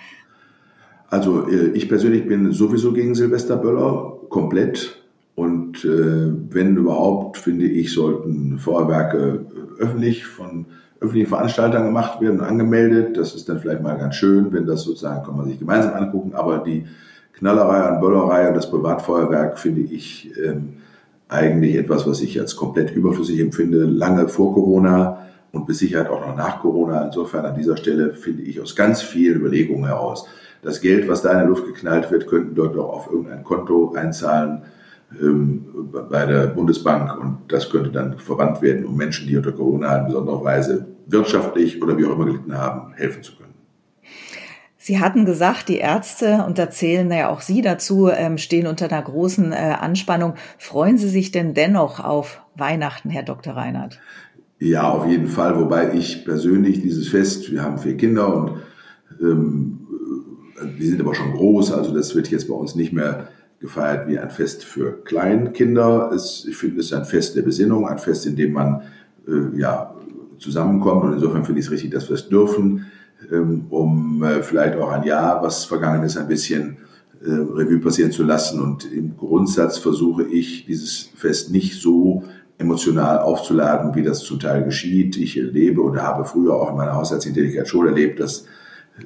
Also 1.09 1.49
äh, 1.49 1.71
ich 1.75 1.89
persönlich 1.89 2.27
bin 2.27 2.53
sowieso 2.53 2.93
gegen 2.93 3.15
Silvesterböller, 3.15 4.19
komplett. 4.29 4.97
Und 5.35 5.85
äh, 5.85 6.33
wenn 6.51 6.77
überhaupt, 6.77 7.39
finde 7.39 7.67
ich, 7.67 7.93
sollten 7.93 8.59
Feuerwerke 8.59 9.47
öffentlich 9.79 10.27
von 10.27 10.67
öffentlichen 11.01 11.29
Veranstaltern 11.29 11.85
gemacht 11.85 12.21
werden, 12.21 12.41
angemeldet. 12.41 13.17
Das 13.17 13.35
ist 13.35 13.49
dann 13.49 13.59
vielleicht 13.59 13.83
mal 13.83 13.97
ganz 13.97 14.17
schön, 14.17 14.53
wenn 14.53 14.67
das 14.67 14.83
sozusagen, 14.83 15.25
kann 15.25 15.37
man 15.37 15.47
sich 15.47 15.59
gemeinsam 15.59 15.95
angucken. 15.95 16.35
Aber 16.35 16.59
die 16.59 16.85
Knallerei 17.41 17.91
und 17.91 18.01
Böllerei 18.01 18.49
und 18.49 18.55
das 18.55 18.71
Privatfeuerwerk 18.71 19.59
finde 19.59 19.81
ich 19.81 20.31
ähm, 20.39 20.75
eigentlich 21.29 21.77
etwas, 21.77 22.07
was 22.07 22.21
ich 22.21 22.39
als 22.39 22.55
komplett 22.55 22.95
überflüssig 22.95 23.41
empfinde, 23.41 23.85
lange 23.87 24.29
vor 24.29 24.53
Corona 24.53 25.27
und 25.53 25.67
mit 25.67 25.77
Sicherheit 25.77 26.11
auch 26.11 26.21
noch 26.21 26.37
nach 26.37 26.61
Corona. 26.61 27.07
Insofern 27.07 27.47
an 27.47 27.57
dieser 27.57 27.79
Stelle 27.79 28.13
finde 28.13 28.43
ich 28.43 28.61
aus 28.61 28.77
ganz 28.77 29.01
vielen 29.01 29.41
Überlegungen 29.41 29.87
heraus, 29.87 30.27
das 30.63 30.83
Geld, 30.83 31.09
was 31.09 31.23
da 31.23 31.33
in 31.33 31.39
der 31.39 31.49
Luft 31.49 31.65
geknallt 31.65 32.11
wird, 32.11 32.27
könnten 32.27 32.55
dort 32.55 32.77
auch 32.77 32.93
auf 32.93 33.11
irgendein 33.11 33.43
Konto 33.43 33.95
einzahlen 33.97 34.61
ähm, 35.19 35.65
bei 36.11 36.27
der 36.27 36.49
Bundesbank 36.49 37.19
und 37.19 37.39
das 37.49 37.71
könnte 37.71 37.91
dann 37.91 38.19
verwandt 38.19 38.61
werden, 38.61 38.85
um 38.85 38.97
Menschen, 38.97 39.27
die 39.27 39.37
unter 39.37 39.53
Corona 39.53 39.97
in 39.97 40.07
besonderer 40.07 40.45
Weise 40.45 40.87
wirtschaftlich 41.07 41.83
oder 41.83 41.97
wie 41.97 42.05
auch 42.05 42.15
immer 42.15 42.27
gelitten 42.27 42.57
haben, 42.57 42.93
helfen 42.93 43.23
zu 43.23 43.33
können. 43.33 43.40
Sie 44.91 44.99
hatten 44.99 45.25
gesagt, 45.25 45.69
die 45.69 45.77
Ärzte, 45.77 46.43
und 46.45 46.59
da 46.59 46.69
zählen 46.69 47.13
ja 47.13 47.29
auch 47.29 47.43
Sie 47.43 47.63
dazu, 47.63 48.09
ähm, 48.09 48.39
stehen 48.39 48.67
unter 48.67 48.91
einer 48.91 49.01
großen 49.01 49.53
äh, 49.53 49.77
Anspannung. 49.79 50.35
Freuen 50.59 50.99
Sie 50.99 51.09
sich 51.09 51.31
denn 51.31 51.55
dennoch 51.55 52.01
auf 52.01 52.43
Weihnachten, 52.57 53.09
Herr 53.09 53.23
Dr. 53.23 53.55
Reinhardt? 53.55 54.01
Ja, 54.59 54.91
auf 54.91 55.07
jeden 55.07 55.29
Fall. 55.29 55.57
Wobei 55.61 55.95
ich 55.95 56.25
persönlich 56.25 56.83
dieses 56.83 57.07
Fest, 57.07 57.53
wir 57.53 57.63
haben 57.63 57.79
vier 57.79 57.97
Kinder 57.97 58.35
und 58.35 58.57
ähm, 59.23 59.87
die 60.77 60.89
sind 60.89 61.01
aber 61.01 61.15
schon 61.15 61.35
groß, 61.35 61.71
also 61.71 61.95
das 61.95 62.17
wird 62.17 62.29
jetzt 62.29 62.49
bei 62.49 62.55
uns 62.55 62.75
nicht 62.75 62.93
mehr 62.93 63.29
gefeiert 63.61 64.09
wie 64.09 64.19
ein 64.19 64.31
Fest 64.31 64.65
für 64.65 65.05
Kleinkinder. 65.05 66.11
Es, 66.13 66.45
ich 66.51 66.57
finde, 66.57 66.81
es 66.81 66.87
ist 66.87 66.95
ein 66.95 67.05
Fest 67.05 67.37
der 67.37 67.43
Besinnung, 67.43 67.87
ein 67.87 67.99
Fest, 67.99 68.27
in 68.27 68.35
dem 68.35 68.55
man 68.55 68.83
äh, 69.29 69.57
ja, 69.57 69.95
zusammenkommt. 70.39 71.05
Und 71.05 71.13
insofern 71.13 71.45
finde 71.45 71.61
ich 71.61 71.67
es 71.67 71.71
richtig, 71.71 71.93
dass 71.93 72.09
wir 72.09 72.15
es 72.15 72.29
dürfen. 72.29 72.87
Ähm, 73.31 73.67
um 73.71 74.23
äh, 74.23 74.43
vielleicht 74.43 74.77
auch 74.79 74.91
ein 74.91 75.03
Jahr, 75.03 75.43
was 75.43 75.65
vergangen 75.65 76.03
ist, 76.03 76.17
ein 76.17 76.29
bisschen 76.29 76.79
äh, 77.23 77.31
Revue 77.31 77.79
passieren 77.79 78.13
zu 78.13 78.23
lassen. 78.23 78.61
Und 78.61 78.91
im 78.91 79.17
Grundsatz 79.17 79.79
versuche 79.79 80.25
ich, 80.25 80.65
dieses 80.67 81.11
Fest 81.17 81.51
nicht 81.51 81.81
so 81.81 82.25
emotional 82.59 83.19
aufzuladen, 83.19 83.95
wie 83.95 84.03
das 84.03 84.21
zum 84.21 84.39
Teil 84.39 84.65
geschieht. 84.65 85.17
Ich 85.17 85.37
erlebe 85.37 85.83
und 85.83 86.01
habe 86.01 86.25
früher 86.25 86.55
auch 86.55 86.71
in 86.71 86.77
meiner 86.77 86.95
Haushaltstätigkeit 86.95 87.69
schon 87.69 87.87
erlebt, 87.87 88.21
dass, 88.21 88.45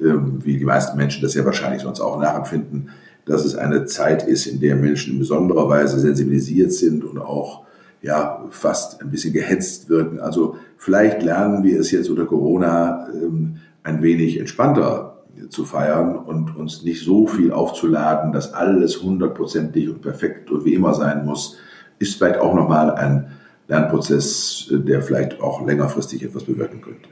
ähm, 0.01 0.39
wie 0.43 0.57
die 0.57 0.65
meisten 0.65 0.97
Menschen 0.97 1.21
das 1.21 1.33
ja 1.33 1.45
wahrscheinlich 1.45 1.81
sonst 1.81 2.01
auch 2.01 2.19
nachempfinden, 2.19 2.89
dass 3.25 3.43
es 3.43 3.55
eine 3.55 3.85
Zeit 3.85 4.27
ist, 4.27 4.45
in 4.45 4.59
der 4.59 4.75
Menschen 4.75 5.13
in 5.13 5.19
besonderer 5.19 5.67
Weise 5.67 5.99
sensibilisiert 5.99 6.71
sind 6.71 7.03
und 7.03 7.17
auch 7.17 7.65
ja 8.01 8.45
fast 8.49 9.01
ein 9.01 9.09
bisschen 9.09 9.33
gehetzt 9.33 9.89
wirken. 9.89 10.19
Also 10.19 10.57
vielleicht 10.77 11.23
lernen 11.23 11.63
wir 11.63 11.79
es 11.79 11.91
jetzt 11.91 12.09
unter 12.09 12.25
Corona 12.25 13.07
ähm, 13.13 13.57
ein 13.85 14.01
wenig 14.01 14.39
entspannter 14.39 15.23
zu 15.49 15.63
feiern 15.63 16.15
und 16.15 16.55
uns 16.55 16.83
nicht 16.83 17.03
so 17.03 17.27
viel 17.27 17.51
aufzuladen, 17.51 18.31
dass 18.31 18.53
alles 18.53 19.01
hundertprozentig 19.01 19.89
und 19.89 20.01
perfekt 20.01 20.49
und 20.51 20.65
wie 20.65 20.73
immer 20.73 20.93
sein 20.93 21.25
muss, 21.25 21.57
ist 21.99 22.17
vielleicht 22.17 22.39
auch 22.39 22.53
nochmal 22.53 22.91
ein 22.91 23.31
Lernprozess, 23.67 24.67
der 24.71 25.01
vielleicht 25.01 25.41
auch 25.41 25.65
längerfristig 25.65 26.23
etwas 26.23 26.43
bewirken 26.43 26.81
könnte. 26.81 27.09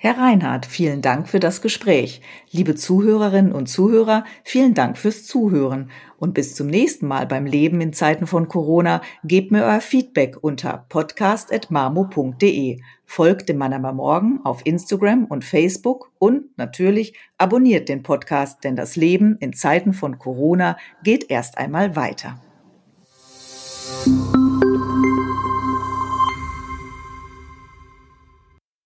Herr 0.00 0.16
Reinhardt, 0.16 0.64
vielen 0.64 1.02
Dank 1.02 1.28
für 1.28 1.40
das 1.40 1.60
Gespräch. 1.60 2.20
Liebe 2.52 2.76
Zuhörerinnen 2.76 3.50
und 3.50 3.66
Zuhörer, 3.66 4.22
vielen 4.44 4.72
Dank 4.72 4.96
fürs 4.96 5.26
Zuhören. 5.26 5.90
Und 6.20 6.34
bis 6.34 6.54
zum 6.54 6.68
nächsten 6.68 7.08
Mal 7.08 7.26
beim 7.26 7.46
Leben 7.46 7.80
in 7.80 7.92
Zeiten 7.92 8.28
von 8.28 8.46
Corona, 8.46 9.02
gebt 9.24 9.50
mir 9.50 9.64
euer 9.64 9.80
Feedback 9.80 10.36
unter 10.40 10.86
podcast.marmo.de. 10.88 12.78
Folgt 13.06 13.48
dem 13.48 13.58
Mannheimer 13.58 13.92
Morgen 13.92 14.38
auf 14.44 14.64
Instagram 14.64 15.24
und 15.24 15.44
Facebook 15.44 16.12
und 16.20 16.56
natürlich 16.56 17.14
abonniert 17.36 17.88
den 17.88 18.04
Podcast, 18.04 18.62
denn 18.62 18.76
das 18.76 18.94
Leben 18.94 19.36
in 19.40 19.52
Zeiten 19.52 19.92
von 19.94 20.16
Corona 20.20 20.76
geht 21.02 21.28
erst 21.28 21.58
einmal 21.58 21.96
weiter. 21.96 22.40